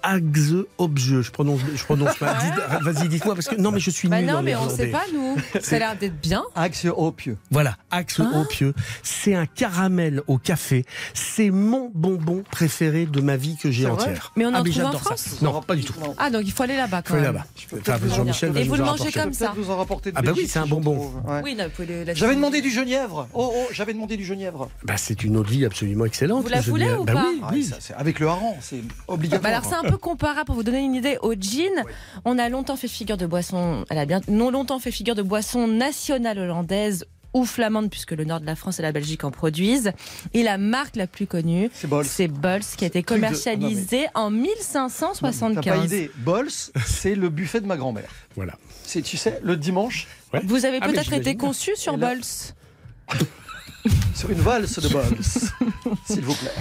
[0.09, 1.21] Axe Obje.
[1.23, 2.11] Je prononce, je prononce.
[2.21, 4.77] Dites- Vas-y, dites-moi parce que non, mais je suis Bah nul non, mais on néerlandais.
[4.77, 5.37] sait pas, nous.
[5.61, 6.45] Ça a l'air d'être bien.
[6.55, 7.37] Axe au pieux.
[7.51, 8.39] Voilà, Axe Ah.
[8.41, 8.75] Opieux.
[9.03, 10.85] C'est un caramel au café.
[11.15, 14.33] C'est mon bonbon préféré de ma vie que j'ai C'est vrai entière.
[14.37, 14.99] Mais on en Ah, trouve en ça.
[14.99, 15.95] France Non, pas du tout.
[16.01, 16.15] Non.
[16.19, 17.35] Ah, donc il faut aller là-bas quand Faut aller même.
[17.35, 18.07] là-bas.
[18.15, 19.53] Jean-Michel Et vous le en mangez comme ça.
[19.57, 21.13] Vous en rapporter de Ah bah oui, c'est un bonbon.
[21.43, 23.29] Oui, non, vous pouvez le- la- J'avais demandé du genièvre.
[23.35, 24.69] Oh, oh, j'avais demandé du genièvre.
[24.85, 26.43] Bah, c'est une eau de vie absolument excellente.
[26.45, 29.53] Vous la voulez ou bah pas oui, Ah, avec le hareng, c'est Bah obligatoire.
[29.53, 31.85] alors c'est un peu comparable pour vous donner une idée au gin.
[32.25, 35.23] On a longtemps fait figure de boisson, elle a bien non longtemps fait figure de
[35.23, 39.31] boisson nationale hollandaise ou flamande puisque le nord de la France et la Belgique en
[39.31, 39.93] produisent.
[40.33, 42.05] Et la marque la plus connue, C'est Bols.
[42.07, 45.85] c'est Bols qui a été de- commercialisée en T'as pas 1575.
[45.85, 46.11] idée.
[46.17, 46.49] Bols,
[46.87, 48.09] c'est le buffet de ma grand-mère.
[48.37, 48.55] Voilà.
[48.85, 50.07] C'est, tu sais, le dimanche,
[50.45, 52.23] Vous avez Ah, peut-être été conçu sur là- Bols.
[54.15, 55.05] sur une valse de Bols.
[56.05, 56.53] S'il vous plaît.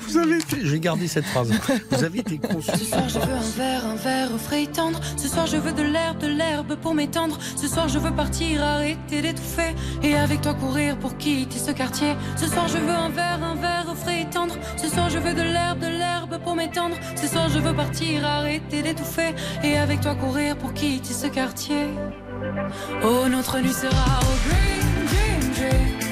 [0.00, 1.50] Vous avez été, j'ai gardé cette phrase.
[1.90, 2.70] Vous avez été conçu.
[2.78, 5.00] Ce soir je veux un verre, un verre au frais et tendre.
[5.16, 7.38] Ce soir je veux de l'herbe, de l'herbe pour m'étendre.
[7.56, 9.74] Ce soir je veux partir, arrêter d'étouffer.
[10.02, 12.14] Et avec toi courir pour quitter ce quartier.
[12.36, 14.56] Ce soir je veux un verre, un verre au frais et tendre.
[14.76, 16.96] Ce soir je veux de l'herbe, de l'herbe pour m'étendre.
[17.20, 19.34] Ce soir je veux partir, arrêter d'étouffer.
[19.62, 21.86] Et avec toi courir pour quitter ce quartier.
[23.02, 25.98] Oh notre nuit sera au green dream dream.
[25.98, 26.03] Dream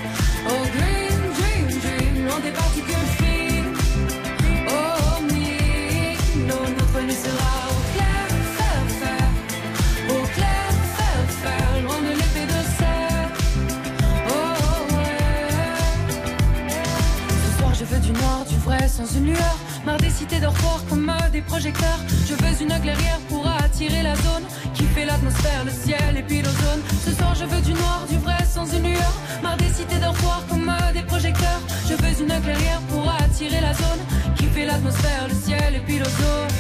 [18.93, 19.57] sans une lueur.
[19.86, 21.99] Marre des cités dortoirs comme euh, des projecteurs.
[22.28, 23.47] Je veux une clairière pour
[23.88, 26.82] la zone qui fait l'atmosphère, le ciel et puis l'ozone.
[27.04, 29.12] Ce soir je veux du noir, du vrai, sans une lueur.
[29.42, 31.60] Marre des cités dortoirs comme euh, des projecteurs.
[31.88, 34.02] Je veux une clairière pour attirer la zone
[34.36, 36.52] qui fait l'atmosphère, le ciel et puis l'ozone.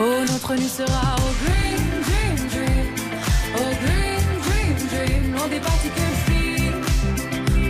[0.00, 2.88] Oh, notre nuit sera au green dream dream.
[3.54, 5.32] Au green dream dream.
[5.34, 6.82] Loin des particules fines.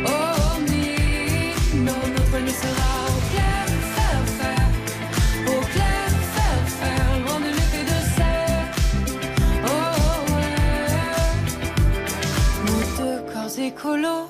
[0.07, 3.10] Oh, me, non, notre nuit sera
[13.61, 14.29] écolos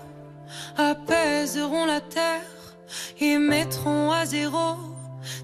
[0.76, 2.43] apaiseront la terre
[3.20, 4.76] et mettront à zéro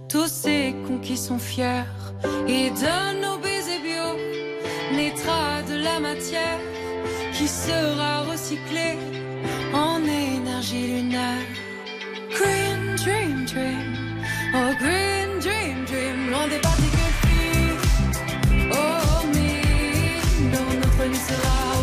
[0.08, 1.84] tous ces cons qui sont fiers.
[2.48, 4.08] Et de nos baisers bio
[4.96, 6.58] naîtra de la matière
[7.32, 8.98] qui sera recyclée
[9.72, 11.46] en énergie lunaire.
[12.30, 14.22] Green dream dream,
[14.54, 17.78] oh green dream dream, loin des particules fines.
[18.72, 21.75] Oh me, non, notre nuit sera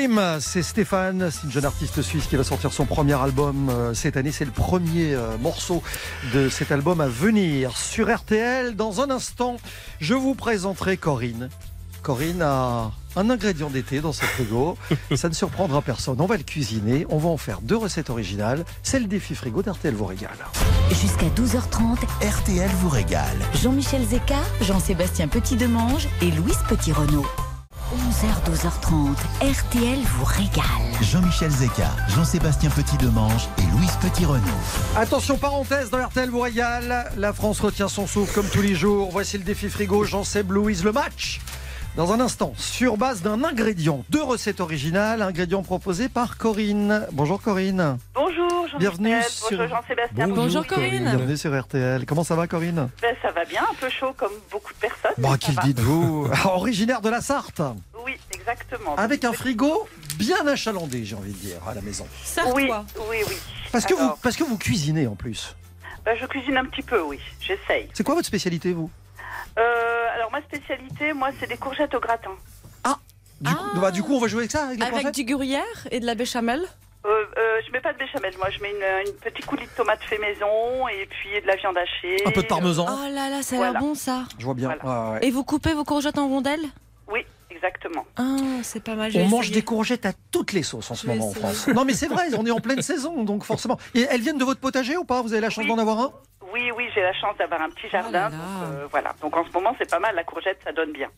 [0.00, 3.92] Dream, c'est Stéphane, c'est une jeune artiste suisse qui va sortir son premier album euh,
[3.92, 4.32] cette année.
[4.32, 5.82] C'est le premier euh, morceau
[6.32, 8.76] de cet album à venir sur RTL.
[8.76, 9.58] Dans un instant,
[10.00, 11.50] je vous présenterai Corinne.
[12.02, 14.78] Corinne a un ingrédient d'été dans ses frigo.
[15.16, 16.18] Ça ne surprendra personne.
[16.18, 17.04] On va le cuisiner.
[17.10, 18.64] On va en faire deux recettes originales.
[18.82, 20.38] C'est le défi frigo d'RTL vous régale.
[20.88, 23.36] Jusqu'à 12h30, RTL vous régale.
[23.62, 27.26] Jean-Michel Zeka, Jean-Sébastien Petit-Demange et Louise Petit-Renault.
[27.90, 31.02] 11h, 12h30, RTL vous régale.
[31.02, 34.44] Jean-Michel Zeka, Jean-Sébastien Petit-Demange et Louise Petit-Renault.
[34.96, 37.10] Attention, parenthèse dans RTL vous régale.
[37.16, 39.08] La France retient son souffle comme tous les jours.
[39.10, 40.04] Voici le défi frigo.
[40.04, 41.40] Jean-Seb Louise, le match.
[41.96, 47.08] Dans un instant, sur base d'un ingrédient, deux recettes originales, ingrédient proposé par Corinne.
[47.10, 47.98] Bonjour Corinne.
[48.14, 48.39] Bonjour
[48.78, 50.28] Bienvenue bonjour sur- Jean-Sébastien.
[50.28, 51.04] Bonjour, Corinne.
[51.04, 52.06] Bienvenue sur RTL.
[52.06, 52.88] Comment ça va Corinne?
[53.02, 55.12] Ben, ça va bien, un peu chaud comme beaucoup de personnes.
[55.18, 57.60] Bon, mais qu'il dites-vous Originaire de la Sarthe,
[58.04, 58.94] Oui, exactement.
[58.96, 62.06] avec un frigo bien achalandé, j'ai envie de dire, à la maison.
[62.54, 62.84] Oui, Sartois.
[63.10, 63.36] oui, oui.
[63.72, 65.56] Parce que, vous, parce que vous cuisinez en plus.
[66.04, 67.88] ben, je cuisine un petit peu, oui, j'essaye.
[67.94, 68.90] C'est quoi votre spécialité, vous?
[69.58, 72.30] Euh, alors ma spécialité, moi, c'est des courgettes au gratin.
[73.40, 73.54] du, Ah.
[73.72, 76.04] coup, bah, du coup, on va jouer avec ça, avec Avec du gruyère et de
[76.06, 76.62] la béchamel?
[77.06, 79.70] Euh, euh, je mets pas de béchamel, moi, je mets une, une petite coulis de
[79.76, 82.16] tomates fait maison et puis de la viande hachée.
[82.26, 82.86] Un peu de parmesan.
[82.88, 83.72] Oh là là, ça a Voilà.
[83.72, 84.24] l'air bon ça.
[84.38, 84.74] Je vois bien.
[84.82, 85.08] Voilà.
[85.08, 85.26] Ouais, ouais.
[85.26, 86.66] Et vous coupez vos courgettes en rondelles?
[87.10, 88.04] Oui, exactement.
[88.16, 89.10] Ah, c'est pas mal.
[89.14, 89.60] On mange essayer.
[89.60, 91.32] des courgettes à toutes les sauces en ce moment en.
[91.32, 91.68] France.
[91.68, 93.78] Non mais c'est vrai, on est en pleine saison, donc forcément.
[93.94, 95.22] Et elles viennent de votre potager ou pas?
[95.22, 95.70] Vous avez la chance Oui.
[95.70, 96.12] d'en avoir un?
[96.52, 98.08] Oui, oui, j'ai la chance d'avoir un petit jardin.
[98.08, 98.30] Oh là là.
[98.30, 99.14] donc, euh, voilà.
[99.22, 100.14] Donc en ce moment, c'est pas mal.
[100.14, 101.08] La courgette, ça donne bien.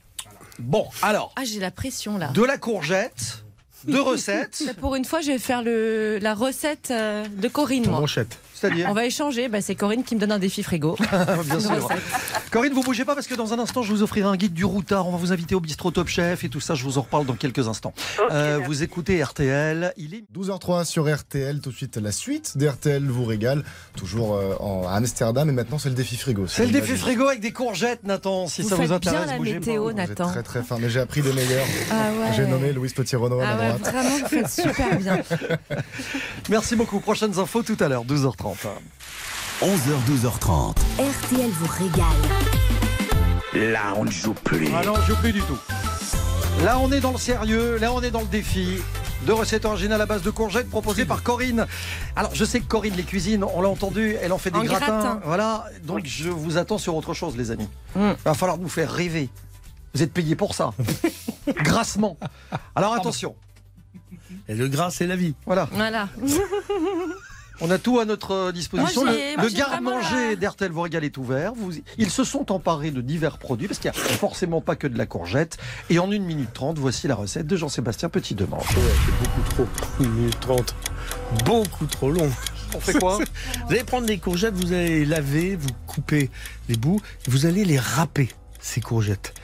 [0.58, 2.28] Bon, alors, Ah, j'ai la pression là.
[2.28, 3.42] de la courgette,
[3.90, 7.88] deux recettes, Mais Pour une fois, je vais faire le, la recette euh, de Corinne.
[7.88, 8.00] moi.
[8.00, 8.38] Manchette.
[8.62, 9.48] C'est-à-dire On va échanger.
[9.48, 10.96] Bah, c'est Corinne qui me donne un défi frigo.
[11.44, 11.70] Bien sûr.
[11.88, 12.02] Recette.
[12.50, 14.64] Corinne, vous bougez pas parce que dans un instant, je vous offrirai un guide du
[14.64, 15.06] routard.
[15.08, 16.74] On va vous inviter au bistrot Top Chef et tout ça.
[16.74, 17.92] Je vous en reparle dans quelques instants.
[18.30, 19.92] Euh, vous écoutez RTL.
[19.96, 23.64] Il est 12h03 sur RTL, tout de suite la suite d'RTL vous régale,
[23.96, 26.46] toujours euh, en, à Amsterdam et maintenant c'est le défi frigo.
[26.46, 28.46] C'est le défi frigo avec des courgettes, Nathan.
[28.46, 29.92] Si Vous ça faites vous intéresse, bien la bougez météo, pas.
[29.94, 30.28] Nathan.
[30.28, 31.66] très très fin, mais j'ai appris des meilleurs.
[31.90, 32.32] Ah ouais.
[32.36, 33.92] J'ai nommé Louis Petit-Renaud à Ah ma ouais, droite.
[33.94, 35.18] vraiment, vous faites super bien.
[36.50, 37.00] Merci beaucoup.
[37.00, 38.51] Prochaines infos tout à l'heure, 12h30.
[38.52, 40.74] 11h, 12h30.
[40.98, 42.04] RTL vous régale.
[43.72, 44.68] Là, on ne joue plus.
[44.76, 45.56] Ah non, je plus du tout.
[46.62, 47.78] Là, on est dans le sérieux.
[47.78, 48.78] Là, on est dans le défi.
[49.22, 51.66] Deux recettes originales à base de courgettes proposées par Corinne.
[52.14, 54.64] Alors, je sais que Corinne les cuisine, on l'a entendu, elle en fait des En
[54.64, 54.98] gratins.
[54.98, 55.20] gratin.
[55.24, 57.68] Voilà, donc je vous attends sur autre chose, les amis.
[57.94, 58.10] Mm.
[58.24, 59.30] Va falloir nous faire rêver.
[59.94, 60.74] Vous êtes payés pour ça.
[61.56, 62.18] Grassement.
[62.74, 63.34] Alors, attention.
[64.46, 65.34] Et le gras, c'est la vie.
[65.46, 65.68] Voilà.
[65.72, 66.08] Voilà.
[67.64, 69.04] On a tout à notre disposition.
[69.04, 71.52] Moi, le garde-manger d'Hertel Voregal est ouvert.
[71.54, 74.86] Vous- ils se sont emparés de divers produits parce qu'il n'y a forcément pas que
[74.88, 75.58] de la courgette.
[75.88, 78.66] Et en 1 minute 30, voici la recette de Jean-Sébastien Petit-Demange.
[78.76, 79.66] Ouais, c'est beaucoup trop.
[80.04, 80.74] 1 minute 30.
[81.44, 82.30] Beaucoup trop long.
[82.74, 83.18] On fait quoi
[83.66, 86.30] Vous allez prendre des courgettes, vous allez les laver, vous coupez
[86.68, 88.28] les bouts, vous allez les râper,
[88.60, 89.34] ces courgettes.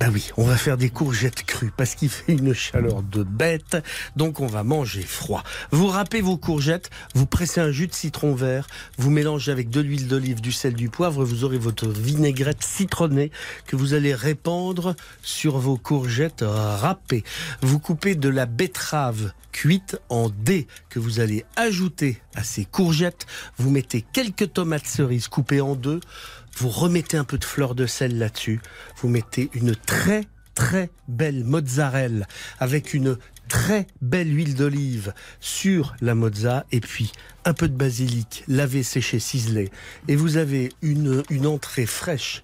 [0.00, 3.76] Ben oui, on va faire des courgettes crues parce qu'il fait une chaleur de bête,
[4.16, 5.42] donc on va manger froid.
[5.72, 9.82] Vous râpez vos courgettes, vous pressez un jus de citron vert, vous mélangez avec de
[9.82, 13.30] l'huile d'olive, du sel, du poivre, vous aurez votre vinaigrette citronnée
[13.66, 17.22] que vous allez répandre sur vos courgettes râpées.
[17.60, 23.26] Vous coupez de la betterave cuite en dés que vous allez ajouter à ces courgettes.
[23.58, 26.00] Vous mettez quelques tomates cerises coupées en deux.
[26.60, 28.60] Vous remettez un peu de fleur de sel là-dessus.
[28.98, 32.26] Vous mettez une très très belle mozzarella
[32.58, 33.16] avec une
[33.48, 37.12] très belle huile d'olive sur la mozza et puis
[37.46, 39.70] un peu de basilic lavé, séché, ciselé.
[40.06, 42.42] Et vous avez une, une entrée fraîche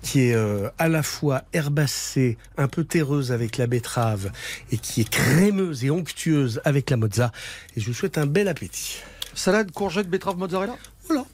[0.00, 4.32] qui est euh, à la fois herbacée, un peu terreuse avec la betterave
[4.72, 7.30] et qui est crémeuse et onctueuse avec la mozza.
[7.76, 9.02] Et je vous souhaite un bel appétit.
[9.34, 10.78] Salade, courgette, betterave, mozzarella?
[11.06, 11.26] Voilà.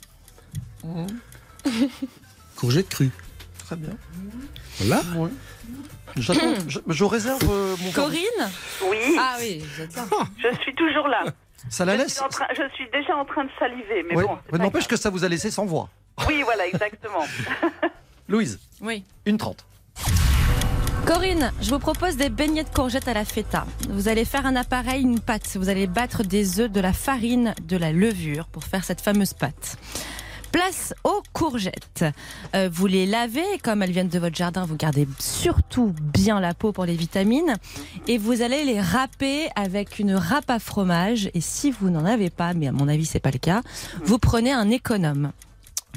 [2.56, 3.10] Courgette crue.
[3.58, 3.90] Très bien.
[4.78, 5.02] Voilà.
[5.16, 5.30] Ouais.
[6.16, 7.94] J'attends- je, je réserve euh, mon verre.
[7.94, 8.50] Corinne
[8.88, 10.04] Oui, Ah oui, êtes là.
[10.38, 11.24] je suis toujours là.
[11.68, 14.14] Ça la Je laisse suis, en train- je suis déjà en train de saliver, mais
[14.16, 14.24] Ouais.
[14.24, 14.38] bon.
[14.52, 15.88] Mais N'empêche que ça vous a laissé sans voix.
[16.28, 17.24] Oui, voilà, exactement.
[18.28, 19.04] Louise, Oui.
[19.26, 19.66] une trente.
[21.06, 23.64] Corinne, je vous propose des beignets de courgettes à la feta.
[23.90, 25.56] Vous allez faire un appareil, une pâte.
[25.56, 29.32] Vous allez battre des œufs, de la farine, de la levure pour faire cette fameuse
[29.32, 29.76] pâte.
[30.56, 32.06] Place aux courgettes.
[32.54, 36.54] Euh, vous les lavez, comme elles viennent de votre jardin, vous gardez surtout bien la
[36.54, 37.56] peau pour les vitamines.
[38.08, 41.28] Et vous allez les râper avec une râpe à fromage.
[41.34, 43.60] Et si vous n'en avez pas, mais à mon avis c'est pas le cas,
[44.02, 45.32] vous prenez un économe.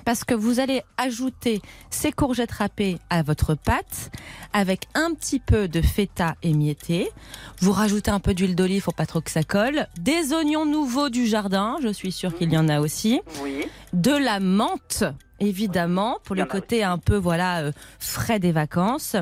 [0.06, 4.12] Parce que vous allez ajouter ces courgettes râpées à votre pâte
[4.54, 7.10] avec un petit peu de feta émietté.
[7.60, 9.88] Vous rajoutez un peu d'huile d'olive pour pas trop que ça colle.
[10.00, 13.22] Des oignons nouveaux du jardin, je suis sûre qu'il y en a aussi.
[13.44, 13.66] Oui.
[13.94, 15.04] De la menthe,
[15.40, 19.16] évidemment, pour le côté un peu voilà euh, frais des vacances.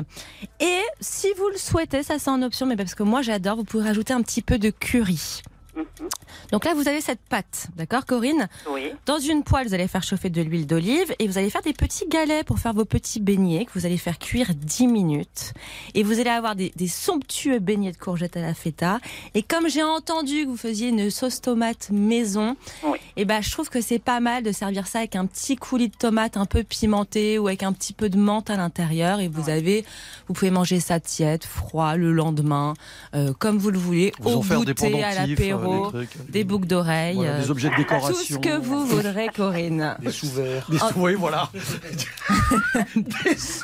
[0.60, 3.64] Et si vous le souhaitez, ça c'est en option, mais parce que moi j'adore, vous
[3.64, 5.42] pouvez rajouter un petit peu de curry.
[5.78, 6.08] Mhm.
[6.52, 8.90] Donc là, vous avez cette pâte, d'accord, Corinne Oui.
[9.06, 11.72] dans une poêle, vous allez faire chauffer de l'huile d'olive et vous allez faire des
[11.72, 15.52] petits galets pour faire vos petits beignets que vous allez faire cuire 10 minutes.
[15.94, 18.98] Et vous allez avoir des, des somptueux beignets de courgettes à la feta.
[19.34, 22.98] Et comme j'ai entendu que vous faisiez une sauce tomate maison, Oui.
[23.16, 25.88] et ben je trouve que c'est pas mal de servir ça avec un petit coulis
[25.88, 29.20] de tomate un peu pimenté ou avec un petit peu de menthe à l'intérieur.
[29.20, 29.84] Et vous avez,
[30.26, 32.74] vous pouvez manger ça tiède, froid le lendemain,
[33.14, 35.88] euh, comme vous le voulez, Vous au en faire des goûter, à l'apéro, euh, des
[36.06, 36.30] trucs.
[36.30, 37.16] des boucles d'oreilles.
[37.16, 38.14] Voilà, euh, des objets de tout décoration.
[38.14, 39.96] ce que vous voudrez, Corinne.
[40.02, 40.66] Des sous-verts.
[40.70, 41.48] Des sous- Oui, voilà.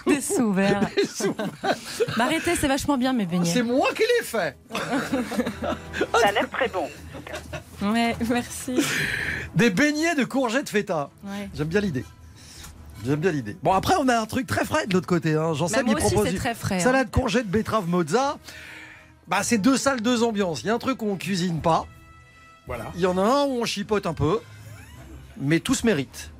[0.07, 0.89] Des sous-verts.
[2.17, 3.51] Bah, arrêtez, c'est vachement bien mes beignets.
[3.53, 4.57] C'est moi qui l'ai fait.
[4.75, 6.89] Ça a l'air très bon.
[7.83, 8.79] Ouais, merci.
[9.55, 11.11] Des beignets de courgettes feta.
[11.25, 11.49] Ouais.
[11.55, 12.05] J'aime bien l'idée.
[13.05, 13.57] J'aime bien l'idée.
[13.63, 15.35] Bon, après, on a un truc très frais de l'autre côté.
[15.35, 15.53] Hein.
[15.55, 16.77] J'en Bah, sais, aussi, propose une très frais.
[16.77, 16.81] hein.
[16.81, 18.39] Salade, courgette, betterave, mozza.
[19.29, 20.63] Bah, c'est deux salles, deux ambiances.
[20.63, 21.87] Il y a un truc où on cuisine pas.
[22.67, 22.87] Voilà.
[22.95, 24.41] Il y en a un où on chipote un peu.
[25.37, 26.31] Mais tout se mérite.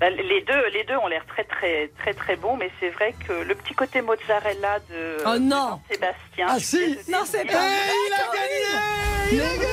[0.00, 3.14] Bah, Les deux, les deux ont l'air très très très très bons, mais c'est vrai
[3.26, 5.80] que le petit côté mozzarella de, Oh de non.
[5.90, 6.46] Sébastien.
[6.48, 9.66] Ah si Non, c'est Eh, pas il a gagné Il a gagné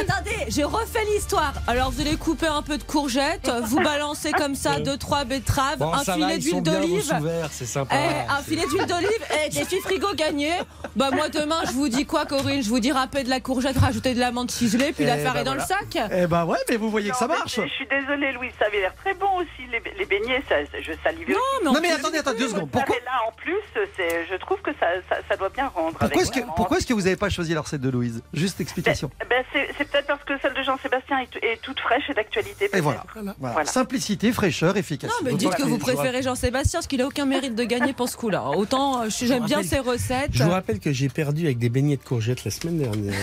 [0.00, 1.54] Attendez, j'ai refait l'histoire.
[1.66, 5.78] Alors vous allez couper un peu de courgettes, vous balancez comme ça deux trois betteraves,
[5.78, 7.02] Bon, un filet d'huile d'olive.
[7.02, 7.94] sous-verts, c'est sympa.
[8.28, 10.50] Un filet d'huile d'olive et des filles frigo gagné.
[10.96, 12.62] Bah moi demain je vous dis quoi Corinne?
[12.62, 15.34] Je vous dis râper de la courgette, rajouter de la menthe ciselée puis Eh l'affaire
[15.34, 15.66] ben est dans voilà.
[15.80, 16.10] le sac.
[16.12, 17.60] Eh ben ouais, mais vous voyez que ça marche.
[17.62, 20.92] Je suis désolée, Louis, ça avait l'air très bon aussi, les, les beignets, ça, je
[21.02, 22.70] salivais Non, mais Non mais attendez, attendez deux secondes.
[22.70, 25.96] Pourquoi, là, en plus, je trouve que ça, ça, ça doit bien rendre.
[25.98, 28.22] pourquoi est-ce que, pourquoi est-ce que vous n'avez pas choisi la recette de Louise?
[28.32, 29.10] Juste explication.
[29.20, 32.14] Ben, ben, c'est, c'est peut-être parce que celle de Jean-Sébastien est, est toute fraîche et
[32.14, 32.68] d'actualité.
[32.72, 33.04] Et voilà.
[33.14, 33.34] Voilà.
[33.38, 33.64] Voilà.
[33.64, 35.24] Simplicité, fraîcheur, Non, efficacité.
[35.24, 38.16] mais dites que vous préférez Jean-Sébastien, parce qu'il a aucun mérite de gagner pour ce
[38.16, 38.50] coup-là.
[38.50, 40.30] Autant euh, j'aime bien ses recettes.
[40.32, 43.14] Je vous rappelle que j'ai perdu avec des beignets de courgettes la semaine dernière.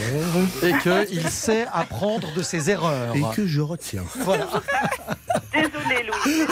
[0.64, 0.74] Et
[1.08, 3.16] qu'il sait apprendre de ses erreurs.
[3.16, 4.04] Et que je retiens.
[4.20, 4.48] Voilà.
[5.54, 6.48] Désolée, Louis.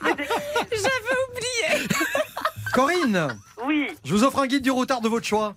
[0.72, 1.86] J'avais oublié.
[2.72, 3.36] Corinne,
[3.66, 5.54] Oui, je vous offre un guide du routard de votre choix.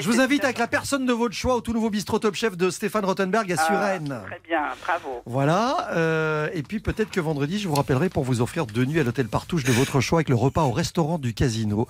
[0.00, 2.56] Je vous invite avec la personne de votre choix au tout nouveau bistrot Top Chef
[2.56, 4.20] de Stéphane Rottenberg à Ah, Suresnes.
[4.26, 4.47] Très bien,
[4.84, 5.22] bravo.
[5.26, 9.00] Voilà, euh, et puis peut-être que vendredi, je vous rappellerai pour vous offrir deux nuits
[9.00, 11.86] à l'hôtel Partouche de votre choix avec le repas au restaurant du casino.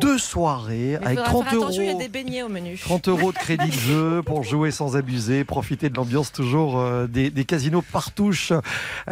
[0.00, 2.00] Deux soirées Mais avec faudra 30 faire attention, il y a euros.
[2.02, 2.78] des beignets au menu.
[2.78, 7.06] 30 euros de crédit de jeu pour jouer sans abuser, profiter de l'ambiance toujours euh,
[7.06, 8.52] des, des casinos partouche.
[8.52, 8.60] Euh,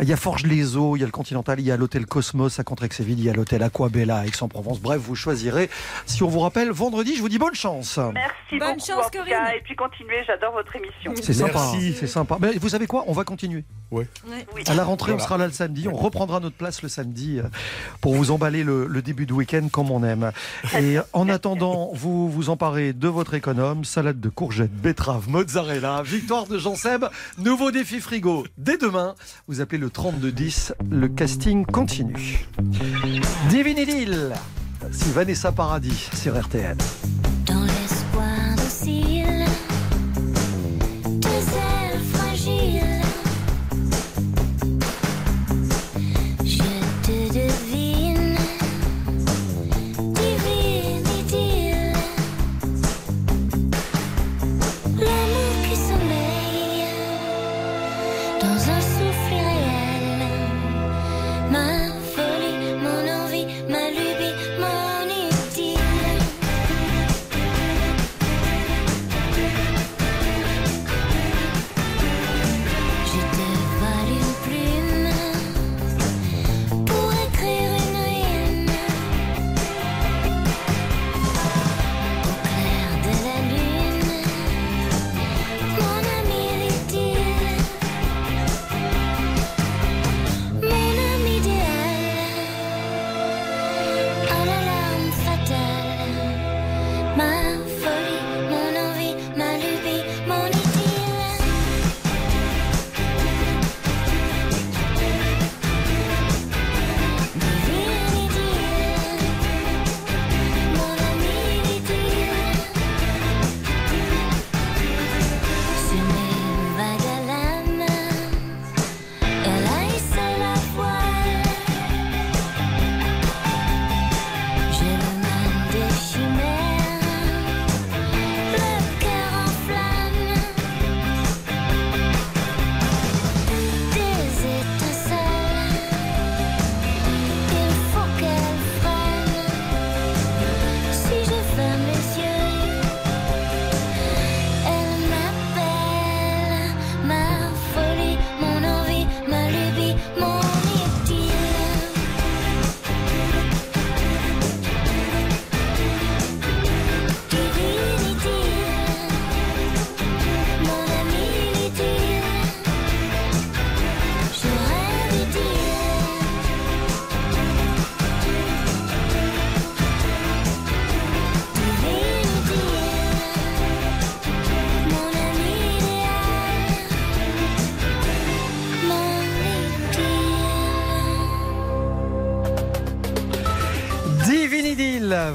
[0.03, 2.07] Il y a Forge les Eaux, il y a le Continental, il y a l'hôtel
[2.07, 4.81] Cosmos à Contrexéville, il y a l'hôtel Aquabella à Aix-en-Provence.
[4.81, 5.71] Bref, vous choisirez.
[6.07, 7.99] Si on vous rappelle, vendredi, je vous dis bonne chance.
[8.15, 9.57] Merci Bonne beaucoup, chance, Corinne.
[9.57, 11.13] Et puis continuez, j'adore votre émission.
[11.23, 11.95] C'est sympa, Merci.
[11.99, 12.39] c'est sympa.
[12.41, 13.65] Mais vous savez quoi On va continuer.
[13.91, 14.07] Ouais.
[14.55, 14.63] Oui.
[14.67, 15.89] À la rentrée, on sera là le samedi.
[15.89, 17.49] On reprendra notre place le samedi euh,
[18.01, 20.31] pour vous emballer le, le début de week-end comme on aime.
[20.79, 26.47] Et en attendant, vous vous emparez de votre économe, salade de courgettes, betterave, mozzarella, victoire
[26.47, 27.07] de Jean Seb,
[27.39, 28.47] nouveau défi frigo.
[28.59, 29.17] Dès demain,
[29.49, 32.47] vous appelez le 3210, le casting continue.
[33.49, 34.33] Divine Idylle,
[34.93, 36.77] c'est Vanessa Paradis sur RTL.
[37.47, 39.18] Dans l'espoir docile,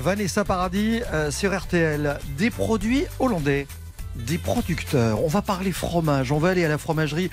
[0.04, 2.20] Vanessa Paradis euh, sur RTL.
[2.38, 3.68] Des produits hollandais,
[4.18, 5.24] des producteurs.
[5.24, 6.34] On va parler fromage.
[6.34, 7.30] On va aller à la fromagerie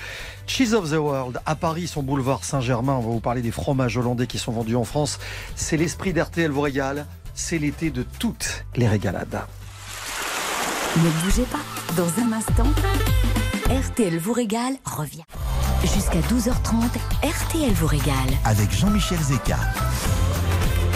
[0.47, 2.93] Cheese of the World à Paris, son boulevard Saint-Germain.
[2.93, 5.19] On va vous parler des fromages hollandais qui sont vendus en France.
[5.57, 7.07] C'est l'esprit d'RTL vous régale.
[7.33, 9.41] C'est l'été de toutes les régalades.
[10.95, 11.59] Ne bougez pas,
[11.97, 12.71] dans un instant,
[13.69, 15.23] RTL vous régale revient.
[15.81, 16.83] Jusqu'à 12h30,
[17.21, 18.15] RTL vous régale.
[18.45, 19.57] Avec Jean-Michel Zeka.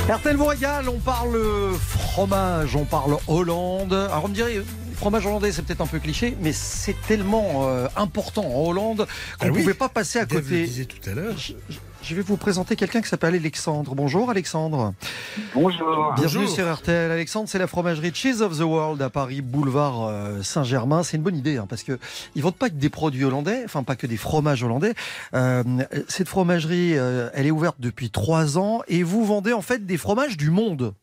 [0.09, 1.37] RTL vous régale, on parle
[1.79, 3.93] fromage, on parle Hollande.
[3.93, 4.61] Alors on me dirait,
[4.95, 9.07] fromage hollandais, c'est peut-être un peu cliché, mais c'est tellement euh, important en Hollande
[9.39, 9.61] qu'on Ah ne oui.
[9.61, 10.63] pouvait pas passer à Dave le côté.
[10.65, 11.35] disait tout à l'heure.
[12.07, 13.95] Je, vais vous présenter quelqu'un qui s'appelle Alexandre.
[13.95, 14.93] Bonjour Alexandre.
[15.53, 16.13] Bonjour.
[16.15, 16.55] Bienvenue Bonjour.
[16.55, 17.11] sur RTL.
[17.11, 21.03] Alexandre, c'est la fromagerie Cheese of the World à Paris, boulevard euh, Saint-Germain.
[21.03, 21.97] C'est une bonne idée hein, parce que
[22.35, 24.93] ils vendent pas que des produits hollandais, enfin pas que des fromages hollandais.
[25.33, 25.63] Euh,
[26.07, 29.97] cette fromagerie, euh, elle est ouverte depuis trois ans et vous vendez en fait des
[29.97, 30.93] fromages du monde.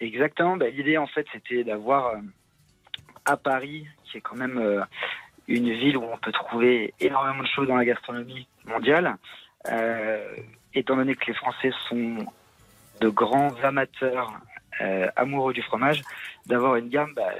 [0.00, 0.56] Exactement.
[0.56, 2.18] Bah, L'idée, en fait, c'était d'avoir euh,
[3.24, 4.82] à Paris, qui est quand même euh,
[5.46, 9.16] une ville où on peut trouver énormément de choses dans la gastronomie mondiale,
[10.74, 12.26] étant donné que les Français sont
[13.00, 14.32] de grands amateurs
[14.80, 16.02] euh, amoureux du fromage,
[16.46, 17.32] d'avoir une gamme bah,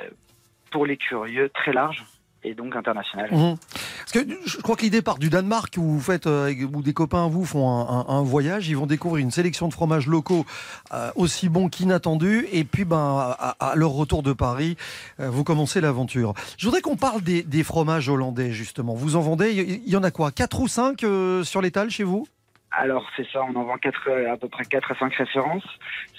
[0.70, 2.04] pour les curieux très large
[2.45, 3.28] et donc internationale.
[3.32, 3.57] Mhm.
[4.01, 6.93] Parce que je crois que l'idée part du Danemark où vous faites, euh, où des
[6.93, 10.07] copains à vous font un, un- un voyage, ils vont découvrir une sélection de fromages
[10.07, 10.47] locaux
[10.95, 14.76] euh, aussi bons qu'inattendus, et puis ben à, leur retour de Paris,
[15.20, 16.32] euh, vous commencez l'aventure.
[16.57, 18.95] Je voudrais qu'on parle des, des fromages hollandais justement.
[18.95, 21.91] Vous en vendez, il y, y en a quoi, quatre ou cinq euh, sur l'étal
[21.91, 22.26] chez vous?
[22.70, 25.64] Alors c'est ça, on en vend quatre, à peu près 4 à 5 références.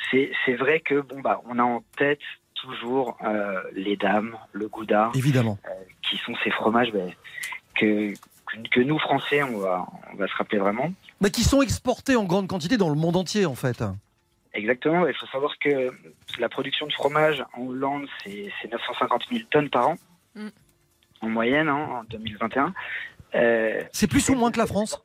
[0.09, 2.19] C'est c'est vrai que bon bah on a en tête
[2.61, 5.57] toujours euh, les dames, le gouda, Évidemment.
[6.01, 7.11] qui sont ces fromages ben,
[7.75, 8.13] que,
[8.71, 10.91] que nous Français on va on va se rappeler vraiment.
[11.21, 13.83] Mais qui sont exportés en grande quantité dans le monde entier en fait.
[14.53, 15.07] Exactement.
[15.07, 15.91] Il faut savoir que
[16.39, 19.95] la production de fromage en Hollande c'est c'est 950 000 tonnes par an
[20.35, 20.47] Mm.
[21.21, 22.73] en moyenne hein, en 2021.
[23.35, 25.01] Euh, C'est plus ou moins que la France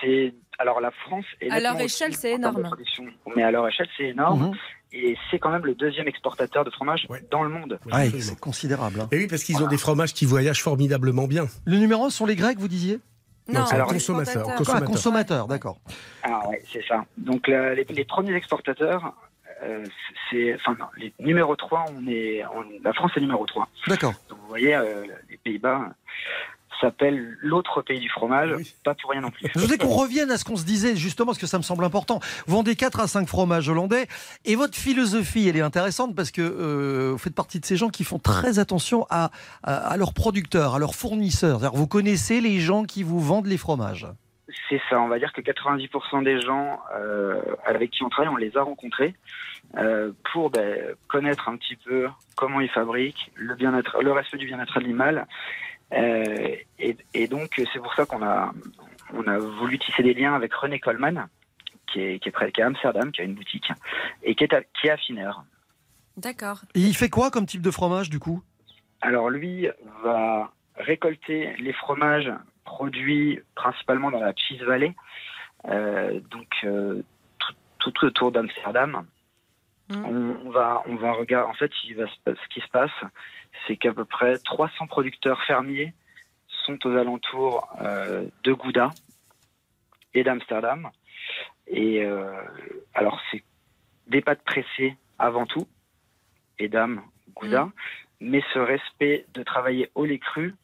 [0.00, 2.62] c'est alors la France est À leur échelle, c'est énorme.
[2.62, 3.04] production.
[3.34, 4.48] Mais à leur échelle, c'est énorme.
[4.48, 4.56] Mhm.
[4.92, 7.22] Et c'est quand même le deuxième exportateur de fromage Ouais.
[7.30, 7.78] dans le monde.
[7.90, 8.20] Absolument.
[8.20, 9.00] c'est considérable.
[9.00, 9.08] hein.
[9.12, 11.46] Et oui, parce qu'ils ont des fromages qui voyagent formidablement bien.
[11.64, 12.98] Le numéro un sont les Grecs, vous disiez?
[13.48, 14.46] Non, c'est alors, consommateur.
[14.48, 14.88] Ah, consommateur.
[14.88, 15.78] consommateurs, d'accord.
[16.22, 17.04] Ah ouais, c'est ça.
[17.18, 19.12] Donc la- les, les premiers exportateurs,
[19.62, 19.84] euh,
[20.30, 23.68] c'est, enfin non, les numéro 3, on est, on- la France est numéro 3.
[23.88, 24.12] D'accord.
[24.28, 25.90] Donc vous voyez, euh, les Pays-Bas
[26.80, 28.74] s'appellent l'autre pays du fromage, Oui.
[28.84, 29.48] pas pour rien non plus.
[29.54, 31.84] Je voudrais qu'on revienne à ce qu'on se disait, justement, parce que ça me semble
[31.84, 32.20] important.
[32.46, 34.06] Vous vendez 4 à 5 fromages hollandais,
[34.44, 37.88] et votre philosophie, elle est intéressante parce que euh, vous faites partie de ces gens
[37.88, 39.30] qui font très attention à,
[39.62, 41.60] à, à leurs producteurs, à leurs fournisseurs.
[41.74, 44.06] Vous connaissez les gens qui vous vendent les fromages.
[44.68, 48.36] C'est ça, on va dire que 90% des gens euh, avec qui on travaille, on
[48.36, 49.14] les a rencontrés
[49.76, 54.46] euh, pour ben, connaître un petit peu comment ils fabriquent, le bien-être, le respect du
[54.46, 55.26] bien-être animal.
[55.92, 58.52] Euh, et, et donc c'est pour ça qu'on a,
[59.12, 61.26] on a voulu tisser des liens avec René Coleman,
[61.92, 63.70] qui est, qui est près qui est à Amsterdam, qui a une boutique
[64.22, 65.44] et qui est, à- qui est affineur.
[66.16, 66.60] D'accord.
[66.74, 68.42] Et il fait quoi comme type de fromage, du coup?
[69.00, 69.66] Alors lui
[70.04, 72.30] va récolter les fromages
[72.64, 74.94] produits principalement dans la Cheese Valley,
[75.68, 77.02] euh, donc euh,
[77.38, 77.54] tout,
[77.90, 79.04] tout autour d'Amsterdam.
[79.90, 80.04] Mhm.
[80.06, 81.50] On, on va, on va regarder.
[81.50, 82.90] En fait, il va se- ce qui se passe,
[83.66, 85.92] c'est qu'à peu près 300 producteurs fermiers
[86.64, 88.94] sont aux alentours euh, de Gouda
[90.14, 90.90] et d'Amsterdam.
[91.66, 92.32] Et euh,
[92.94, 93.42] alors, c'est
[94.06, 95.66] des pâtes pressées avant tout,
[96.58, 96.68] et
[97.34, 97.70] Gouda,
[98.20, 100.54] mais ce respect de travailler au lait cru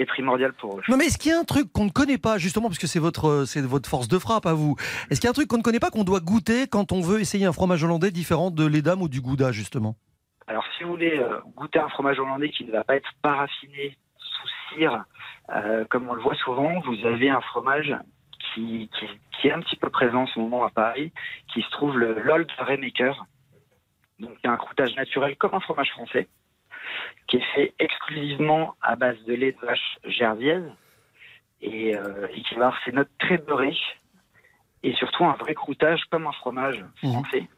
[0.00, 0.82] est primordial pour eux.
[0.88, 2.86] Non, mais est-ce qu'il y a un truc qu'on ne connaît pas, justement, parce que
[2.86, 4.76] c'est votre, euh, c'est votre force de frappe à vous
[5.10, 7.00] Est-ce qu'il y a un truc qu'on ne connaît pas, qu'on doit goûter quand on
[7.00, 9.96] veut essayer un fromage hollandais différent de l'édame ou du gouda, justement?
[10.46, 13.96] Alors, si vous voulez euh, goûter un fromage hollandais qui ne va pas être paraffiné
[14.18, 15.04] sous cire,
[15.54, 17.94] euh, comme on le voit souvent, vous avez un fromage
[18.54, 19.06] qui, qui,
[19.40, 21.12] qui est un petit peu présent en ce moment à Paris,
[21.52, 23.26] qui se trouve le l'Old Remaker.
[24.18, 26.28] Donc, c'est un croûtage naturel comme un fromage français,
[27.30, 30.64] qui est fait exclusivement à base de lait de vache gerviaise
[31.62, 33.76] et, euh, et qui va avoir ses notes très beurrées
[34.82, 37.12] et surtout un vrai croûtage comme un fromage Mhm.
[37.12, 37.48] français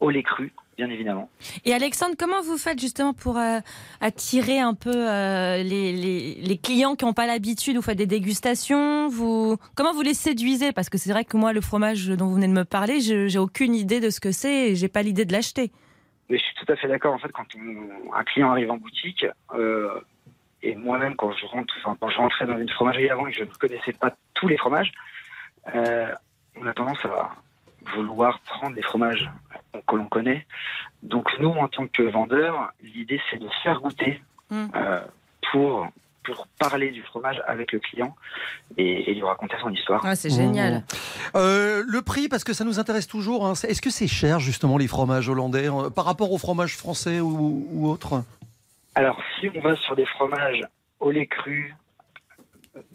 [0.00, 1.28] au lait cru, bien évidemment.
[1.64, 3.58] Et Alexandre, comment vous faites justement pour euh,
[4.00, 8.06] attirer un peu euh, les, les- les clients qui n'ont pas l'habitude Vous faites des
[8.06, 9.56] dégustations vous...
[9.76, 10.72] Comment vous les séduisez?
[10.72, 13.28] Parce que c'est vrai que moi, le fromage dont vous venez de me parler, je
[13.28, 15.70] j'ai aucune idée de ce que c'est et j'ai pas l'idée de l'acheter.
[16.28, 17.14] Mais je suis tout à fait d'accord.
[17.14, 20.00] En fait, quand on- un client arrive en boutique, euh,
[20.62, 23.38] et moi-même, quand je rentre, enfin, quand je rentrais dans une fromagerie avant et que
[23.38, 24.92] je ne connaissais pas tous les fromages,
[25.74, 26.14] euh,
[26.56, 27.30] on a tendance à
[27.96, 29.28] vouloir prendre des fromages
[29.88, 30.46] que l'on connaît.
[31.02, 34.66] Donc nous, en tant que vendeurs, l'idée c'est de faire goûter Mm.
[34.74, 35.00] euh,
[35.50, 35.88] pour
[36.24, 38.14] pour parler du fromage avec le client
[38.76, 40.00] et, et lui raconter son histoire.
[40.04, 40.84] Ah, c'est génial.
[41.34, 44.78] Euh, le prix, parce que ça nous intéresse toujours, hein, est-ce que c'est cher justement
[44.78, 48.22] les fromages hollandais euh, par rapport aux fromages français ou, ou autres
[48.94, 50.62] Alors, si on va sur des fromages
[51.00, 51.74] au lait cru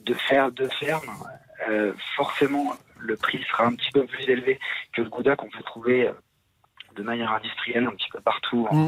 [0.05, 1.09] de, fer, de ferme,
[1.69, 4.59] euh, forcément, le prix sera un petit peu plus élevé
[4.93, 6.09] que le gouda qu'on peut trouver
[6.97, 8.67] de manière industrielle un petit peu partout.
[8.71, 8.87] Mmh.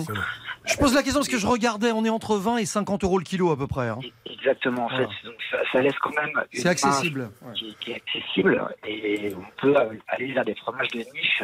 [0.65, 3.17] Je pose la question parce que je regardais, on est entre 20 et 50 euros
[3.17, 3.87] le kilo à peu près.
[3.89, 3.99] hein.
[4.25, 5.07] Exactement, en Voilà.
[5.07, 5.25] fait.
[5.27, 7.29] Donc, ça, ça laisse quand même une C'est accessible.
[7.55, 9.75] Qui, qui est accessible et on peut
[10.07, 11.43] aller vers des fromages de niche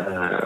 [0.00, 0.38] euh,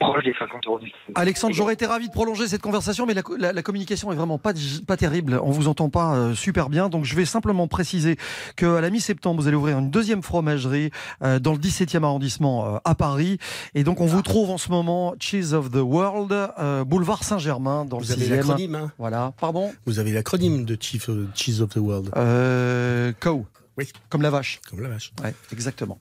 [0.00, 0.96] proches des 50 euros du kilo.
[1.14, 4.38] Alexandre, j'aurais été ravi de prolonger cette conversation, mais la, la- la communication est vraiment
[4.38, 4.52] pas,
[4.86, 5.38] pas terrible.
[5.42, 8.16] On vous entend pas euh, super bien, donc je vais simplement préciser
[8.56, 10.90] qu'à la mi-septembre, vous allez ouvrir une deuxième fromagerie
[11.22, 13.38] euh, dans le 17e arrondissement euh, à Paris.
[13.74, 17.84] Et donc on vous trouve en ce moment Cheese of the World, euh, boulevard Saint-Germain,
[17.84, 18.30] dans Vous le avez 6e.
[18.36, 19.32] l'acronyme, hein Voilà.
[19.40, 19.72] Pardon?
[19.86, 22.10] Vous avez l'acronyme de Chief Cheese of the World.
[22.16, 23.46] euh, Cow.
[23.76, 23.88] Oui.
[24.08, 24.60] Comme la vache.
[24.70, 25.12] Comme la vache.
[25.22, 25.98] Ouais, exactement.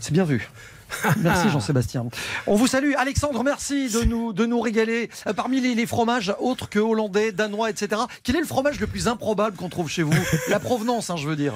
[0.00, 0.48] C'est bien vu.
[1.18, 2.06] Merci Jean-Sébastien.
[2.46, 2.92] On vous salue.
[2.96, 5.10] Alexandre, merci de nous, de nous régaler.
[5.26, 8.86] Euh, Parmi les, les fromages autres que hollandais, danois, etc., quel est le fromage le
[8.86, 10.14] plus improbable qu'on trouve chez vous?
[10.48, 11.54] La provenance, hein, je veux dire.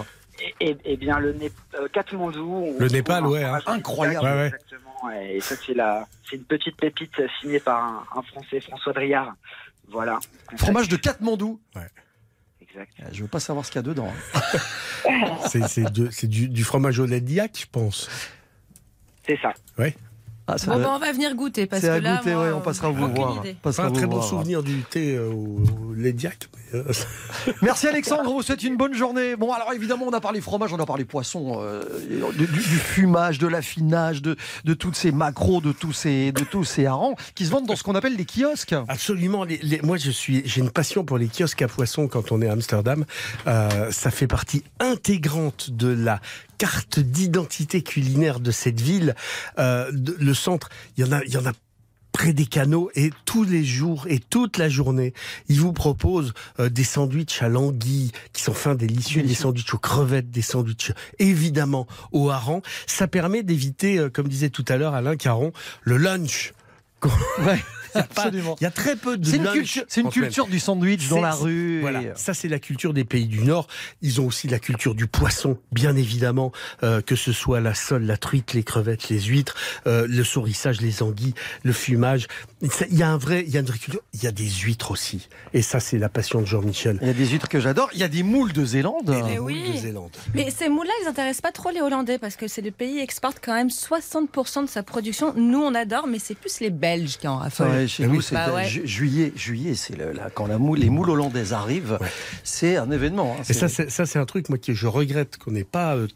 [0.60, 2.74] Et, et bien, le Nép- euh, Katmandou.
[2.78, 3.58] Le Népal, ouais, hein.
[3.66, 4.24] Incroyable.
[4.24, 4.46] Ouais, ouais.
[4.46, 5.10] Exactement.
[5.20, 9.32] Et ça, c'est la, c'est une petite pépite signée par un, un Français, François Driard.
[9.90, 10.18] Voilà.
[10.56, 11.60] Fromage de Katmandou.
[12.62, 12.92] Exact.
[13.00, 14.08] Euh, Je veux pas savoir ce qu'il y a dedans.
[15.06, 15.10] hein.
[15.48, 18.08] C'est du fromage au lait d'Iac, je pense.
[19.36, 19.52] C'est ça.
[19.78, 19.94] Ouais.
[20.48, 22.52] Ah, Bon, bah, on va venir goûter parce C'est que à là, goûter, moi, ouais,
[22.52, 23.44] on passera vous voir.
[23.62, 25.60] Passera Pas un vous très bon souvenir du thé euh, au,
[26.74, 26.82] euh,
[27.62, 29.36] Merci Alexandre, vous souhaite une bonne journée.
[29.36, 31.84] Bon, alors évidemment, on a parlé fromage, on a parlé poisson, euh,
[32.36, 36.86] du, fumage, de l'affinage, de, de toutes ces macros, de tous ces, de tous ces
[36.86, 38.74] harengs qui se vendent dans ce qu'on appelle les kiosques.
[38.88, 39.44] Absolument.
[39.44, 42.42] Les- les- moi, je suis, j'ai une passion pour les kiosques à poissons quand on
[42.42, 43.04] est à Amsterdam.
[43.46, 46.20] Euh, ça fait partie intégrante de la
[46.61, 49.14] carte d'identité culinaire de cette ville.
[49.58, 51.52] Euh, de- le centre, il y en a, il y en a
[52.12, 55.14] près des canaux et tous les jours et toute la journée,
[55.48, 59.78] ils vous proposent euh, des sandwichs à l'anguille qui sont fins délicieux, des sandwichs aux
[59.78, 62.61] crevettes, des sandwichs évidemment au hareng.
[62.86, 65.52] Ça permet d'éviter, euh, comme disait tout à l'heure Alain Caron,
[65.82, 66.52] le lunch.
[67.46, 67.64] Ouais,
[67.95, 68.57] absolument.
[68.61, 71.20] Il y a très peu de C'est une, culture, c'est une culture du sandwich dans
[71.20, 71.80] la rue.
[71.80, 73.66] Voilà, et- ça c'est la culture des pays du Nord.
[74.03, 78.05] Ils ont aussi la culture du poisson, bien évidemment, euh, que ce soit la sole,
[78.05, 79.55] la truite, les crevettes, les huîtres,
[79.86, 82.26] euh, le sourissage, les anguilles, le fumage.
[82.62, 84.01] Il y a un vrai, il y a une vraie culture.
[84.14, 86.99] Il y a des huîtres aussi, et ça c'est la passion de Jean-Michel.
[87.03, 87.91] Il y a des huîtres que j'adore.
[87.95, 89.14] Il y a des moules de Zélande.
[89.41, 89.72] Oui.
[89.72, 90.11] de Zélande.
[90.34, 93.01] Mais ces moules-là, ils intéressent pas trop les Hollandais parce que c'est le pays qui
[93.01, 95.32] exporte quand même 60% de sa production.
[95.36, 97.79] Nous, on adore, mais c'est plus les Belges qui en raffolent.
[97.80, 98.66] Ouais, chez nous, c'est Bah ouais.
[98.68, 99.32] ju- juillet.
[99.36, 101.98] Juillet, c'est le- là, quand la moule, les moules hollandaises arrivent,
[102.44, 103.36] c'est un événement.
[103.38, 103.42] hein.
[103.48, 106.06] Et ça, c'est ça, c'est un truc moi que je regrette qu'on n'ait pas euh,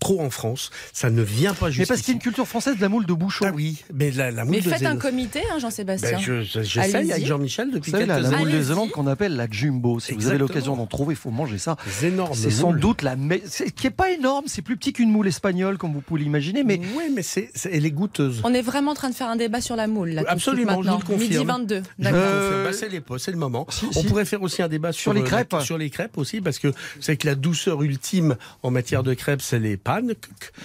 [0.00, 0.70] trop en France.
[0.92, 1.88] Ça ne vient pas mais juste.
[1.88, 3.46] parce qu'il y a une culture française de la moule de bouchon.
[3.48, 6.12] Ah oui, mais la, la moule Mais de faites un comité, hein, Jean-Sébastien.
[6.12, 7.12] Ben, je- je- J'essaye Allez-y.
[7.12, 8.60] avec Jean-Michel depuis quelques la, la moule de.
[8.62, 9.98] Zélande qu'on appelle la jumbo.
[10.00, 11.76] Si vous avez l'occasion d'en trouver, il faut manger ça.
[12.00, 15.10] Des énormes C'est sans doute la c'est- qui est pas énorme, c'est plus petit qu'une
[15.10, 18.40] moule espagnole comme vous pouvez l'imaginer, mais Oui, mais c'est, c'est- elle est goûteuse.
[18.44, 20.10] On est vraiment en train de faire un débat sur la moule.
[20.10, 21.20] Là, Absolument, je vous le confirme.
[21.20, 21.82] Midi 22.
[21.98, 22.20] Je D'accord.
[22.20, 22.64] vous Euh.
[22.64, 23.66] Bah, c'est, les, c'est le moment.
[23.70, 24.06] si- On si.
[24.06, 25.52] pourrait faire aussi un débat sur, Sur les euh, crêpes.
[25.52, 29.14] la- sur les crêpes aussi, parce que c'est que la douceur ultime en matière de
[29.14, 29.76] crêpes, c'est les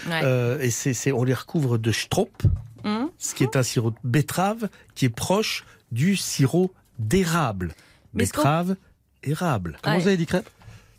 [0.09, 2.43] Euh, et c'est, on les recouvre de strop,
[2.83, 3.09] Hum.
[3.17, 7.73] ce qui est un sirop de betterave qui est proche du sirop d'érable.
[8.13, 8.75] Betterave,
[9.23, 9.77] érable.
[9.81, 10.01] comment Ouais.
[10.01, 10.49] vous avez dit crêpes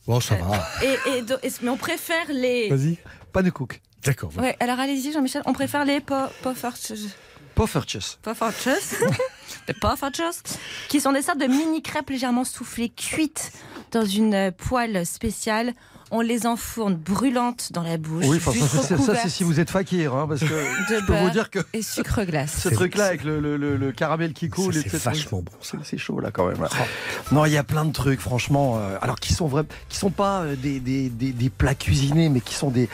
[0.07, 0.67] Bon, ça va.
[0.83, 1.25] Et, et
[1.63, 2.69] mais on préfère les.
[2.69, 2.99] Vas-y.
[3.33, 3.81] Pas de cook.
[4.05, 4.31] D'accord.
[4.31, 4.49] voilà.
[4.51, 5.43] Ouais, alors allez-y, Jean-Michel.
[5.47, 7.09] On préfère les po- poffertjes.
[7.55, 8.19] Poffertjes.
[8.23, 8.97] Poffertjes.
[9.69, 10.43] Les poffertjes.
[10.89, 13.53] Qui sont des sortes de mini crêpes légèrement soufflées, cuites
[13.93, 15.73] dans une euh, poêle spéciale.
[16.17, 18.25] On les enfourne brûlantes dans la bouche.
[18.29, 20.47] Oui, enfin, ça, c'est- ça, c'est recouvertes si vous êtes fakir, hein, parce que
[20.95, 22.55] de je peux vous dire que et sucre glace.
[22.63, 25.53] ce truc-là avec le, le- le- le caramel qui coule, c'est vachement bon.
[25.83, 26.59] C'est chaud là quand même.
[27.33, 28.79] Non, il y a plein de trucs, franchement.
[28.79, 32.29] euh, alors qui sont vrais, qui sont pas euh, des, des- des- des plats cuisinés,
[32.29, 32.89] mais qui sont des,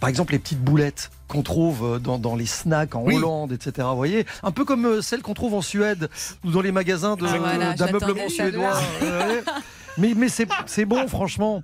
[0.00, 3.16] par exemple, les petites boulettes qu'on trouve euh, dans, dans les snacks en Oui.
[3.16, 3.86] Hollande, etc.
[3.90, 6.08] Vous voyez, un peu comme celles qu'on trouve en Suède
[6.44, 8.78] ou dans les magasins Ah, voilà, d'ameublement suédois.
[9.98, 11.62] Mais, mais c'est c'est bon, franchement.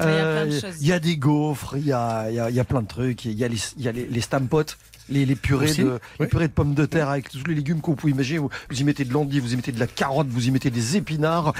[0.00, 0.74] Il y a plein de Euh, choses.
[0.80, 2.88] Il y a des gaufres, il y a, il y a- y a plein de
[2.88, 3.24] trucs.
[3.24, 4.76] Il y a les, il y a les, les stampotes.
[5.10, 7.80] Les, les purées Aussi, de les purées de pommes de terre avec tous les légumes
[7.82, 8.40] vous pouvez imaginer.
[8.40, 10.68] Vous, vous y mettez de l'endive, vous y mettez de la carotte, vous y mettez
[10.70, 11.54] des épinards.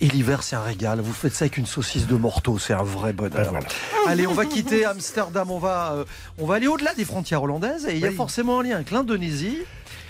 [0.00, 0.98] Et l'hiver, c'est un régal.
[1.00, 3.30] Vous faites ça avec une saucisse de morteau, c'est un vrai bonheur.
[3.44, 3.66] Ben voilà.
[4.08, 5.52] Allez, on va quitter Amsterdam.
[5.52, 6.04] On va, euh,
[6.38, 7.86] on va aller au-delà des frontières hollandaises.
[7.86, 9.58] Et il y a forcément un lien avec l'Indonésie,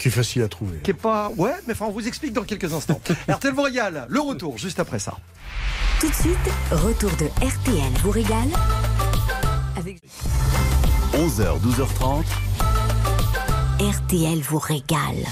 [0.00, 0.78] Qui est facile à trouver.
[0.78, 1.30] qui est pas.
[1.36, 2.98] Ouais, mais enfin, on vous explique dans quelques instants.
[3.28, 4.06] RTL vous régale.
[4.08, 5.12] Le retour juste après ça.
[6.00, 6.38] Tout de suite,
[6.72, 8.48] retour de RTL vous régale
[9.76, 10.00] avec
[11.12, 12.24] 11h, 12h30.
[13.78, 15.26] RTL vous régale.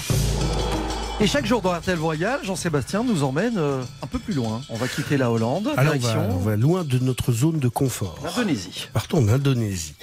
[1.20, 4.62] Et chaque jour dans RTL Voyage, Jean-Sébastien nous emmène euh, un peu plus loin.
[4.68, 7.58] On va quitter la Hollande, Alors, on direction va, on va loin de notre zone
[7.58, 8.20] de confort.
[8.22, 8.86] l'Indonésie.
[8.92, 9.94] Partons en Indonésie.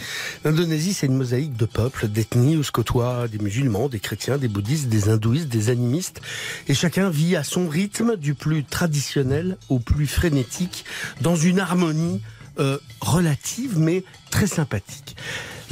[0.43, 4.49] L'Indonésie, c'est une mosaïque de peuples, d'ethnies où se côtoient des musulmans, des chrétiens, des
[4.49, 6.19] bouddhistes, des hindouistes, des animistes.
[6.67, 10.83] Et chacun vit à son rythme, du plus traditionnel au plus frénétique,
[11.21, 12.19] dans une harmonie
[12.59, 15.15] euh, relative mais très sympathique.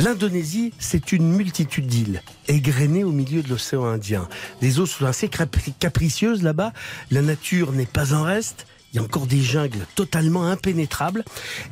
[0.03, 4.27] L'Indonésie, c'est une multitude d'îles égrenées au milieu de l'océan Indien.
[4.61, 6.73] Les eaux sont assez capri- capricieuses là-bas.
[7.09, 8.67] La nature n'est pas en reste.
[8.91, 11.23] Il y a encore des jungles totalement impénétrables.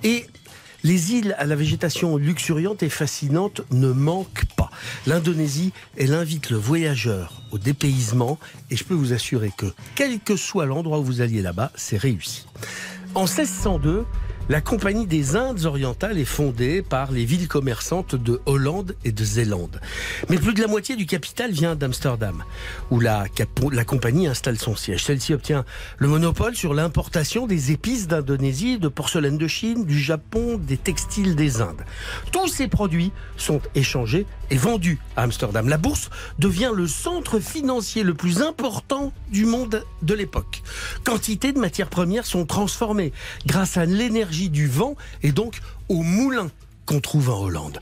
[0.06, 0.28] Et
[0.84, 4.72] les îles à la végétation luxuriante et fascinante ne manquent pas.
[5.08, 9.66] L'Indonésie, elle invite le voyageur au dépaysement et je peux vous assurer que
[9.96, 12.46] quel que soit l'endroit où vous alliez là-bas, c'est réussi.
[13.14, 14.06] En 1602,
[14.52, 19.24] la Compagnie des Indes orientales est fondée par les villes commerçantes de Hollande et de
[19.24, 19.80] Zélande.
[20.28, 22.44] Mais plus de la moitié du capital vient d'Amsterdam,
[22.90, 23.28] où la,
[23.88, 25.06] compagnie installe son siège.
[25.06, 25.64] Celle-ci obtient
[26.00, 31.38] le monopole sur l'importation des épices d'Indonésie, de porcelaine de Chine, du Japon, des textiles
[31.38, 31.86] des Indes.
[32.34, 35.70] Tous ces produits sont échangés et vendus à Amsterdam.
[35.70, 40.62] La bourse devient le centre financier le plus important du monde de l'époque.
[41.06, 43.14] Quantité de matières premières sont transformées
[43.46, 46.50] grâce à l'énergie du vent et donc au moulin
[46.86, 47.80] qu'on trouve en Hollande.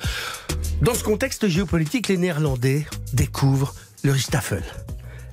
[0.82, 4.64] Dans ce contexte géopolitique, les Néerlandais découvrent le ristaffel.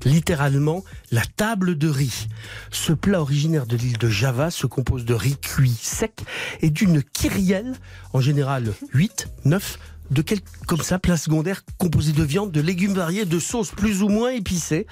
[0.04, 2.28] Littéralement, la table de riz.
[2.70, 6.22] Ce plat originaire de l'île de Java se compose de riz cuit sec
[6.60, 7.74] et d'une kyrielle,
[8.12, 9.78] en général 8, 9,
[10.10, 14.02] de quelques, comme ça, plats secondaires composés de viande, de légumes variés, de sauces plus
[14.02, 14.86] ou moins épicées.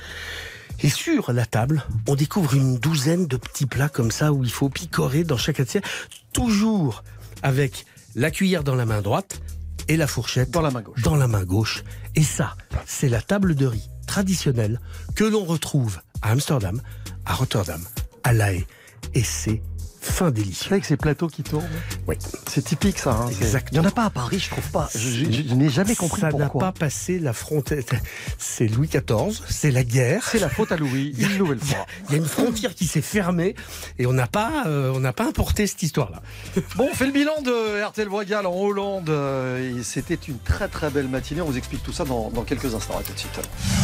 [0.82, 4.50] Et sur la table, on découvre une douzaine de petits plats comme ça où il
[4.50, 5.84] faut picorer dans chaque assiette,
[6.32, 7.04] toujours
[7.42, 9.40] avec la cuillère dans la main droite
[9.88, 11.02] et la fourchette dans la main gauche.
[11.02, 11.84] Dans la main gauche.
[12.14, 12.56] Et ça,
[12.86, 14.80] c'est la table de riz traditionnelle
[15.14, 16.80] que l'on retrouve à Amsterdam,
[17.24, 17.82] à Rotterdam,
[18.22, 18.66] à La Haye.
[19.14, 19.62] Et c'est
[20.04, 20.72] fin délicieux.
[20.72, 21.68] Avec ces plateaux qui tournent.
[22.06, 22.16] Oui.
[22.48, 23.12] C'est typique ça.
[23.12, 23.26] hein.
[23.30, 23.70] C'est- Exactement.
[23.72, 24.88] Il n'y en a pas à Paris, je trouve pas.
[24.94, 26.60] Je, je- je n'ai jamais compris Ça n'a pourquoi.
[26.60, 27.82] pas passé la frontière.
[28.38, 30.28] C'est Louis XIV, c'est la guerre.
[30.30, 31.86] C'est la faute à Louis, une nouvelle fois.
[32.08, 33.54] Il y a une frontière qui s'est fermée
[33.98, 36.22] et on n'a pas, euh, on n'a pas importé cette histoire-là.
[36.76, 39.08] Bon, on fait le bilan de RTL Voyage en Hollande.
[39.10, 41.40] euh, C'était une très très belle matinée.
[41.40, 42.98] On vous explique tout ça dans, dans quelques instants.
[42.98, 43.40] À tout de suite.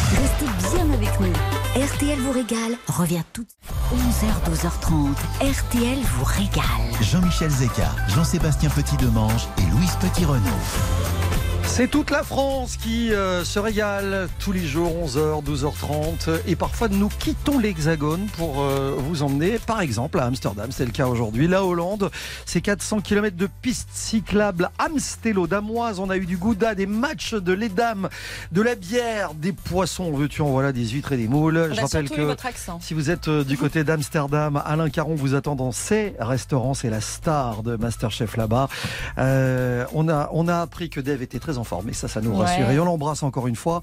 [0.09, 1.33] Restez bien avec nous.
[1.83, 3.45] RTL vous régale revient tout
[3.93, 5.13] 11h, 12h30.
[5.41, 5.97] RTL
[7.01, 11.30] Jean-Michel Zeka, Jean-Sébastien Petit-Demange et Louise Petit-Renaud.
[11.73, 16.41] C'est toute la France qui euh, se régale tous les jours, 11h, 12h30.
[16.45, 20.67] Et parfois, nous quittons l'Hexagone pour euh, vous emmener, par exemple, à Amsterdam.
[20.71, 21.47] C'est le cas aujourd'hui.
[21.47, 22.11] La Hollande,
[22.45, 24.69] c'est 400 km de pistes cyclables.
[24.79, 28.09] Amstelo, Damoise, on a eu du gouda, des matchs de les dames,
[28.51, 31.71] de la bière, des poissons, veux-tu en voilà, des huîtres et des moules.
[31.73, 32.35] Je rappelle que
[32.81, 36.73] si vous êtes euh, du côté d'Amsterdam, Alain Caron vous attend dans ses restaurants.
[36.73, 38.67] C'est la star de Masterchef là-bas.
[39.17, 42.31] On, a, on a appris que Dave était très en forme et ça, ça nous
[42.31, 42.45] Ouais.
[42.45, 42.69] rassure.
[42.71, 43.81] Et on l'embrasse encore une fois.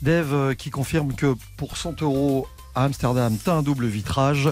[0.00, 4.50] Dave euh, qui confirme que pour 100 euros à Amsterdam, t'as un double vitrage.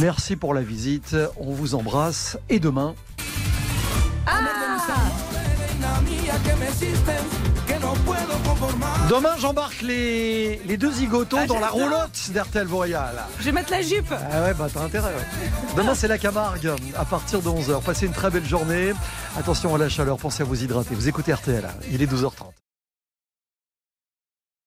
[0.00, 1.16] Merci pour la visite.
[1.38, 2.38] On vous embrasse.
[2.48, 2.94] Et demain,
[9.08, 13.14] demain j'embarque les, les deux zigotos Ah, dans la roulotte d'Hertel Royal.
[13.40, 14.12] Je vais mettre la jupe.
[14.12, 15.50] Ah ouais, bah t'as intérêt, ouais.
[15.76, 17.82] Demain, c'est la Camargue à partir de 11h.
[17.82, 18.92] Passez une très belle journée.
[19.38, 20.94] Attention à la chaleur, pensez à vous hydrater.
[20.94, 22.57] Vous écoutez RTL, il est 12h30.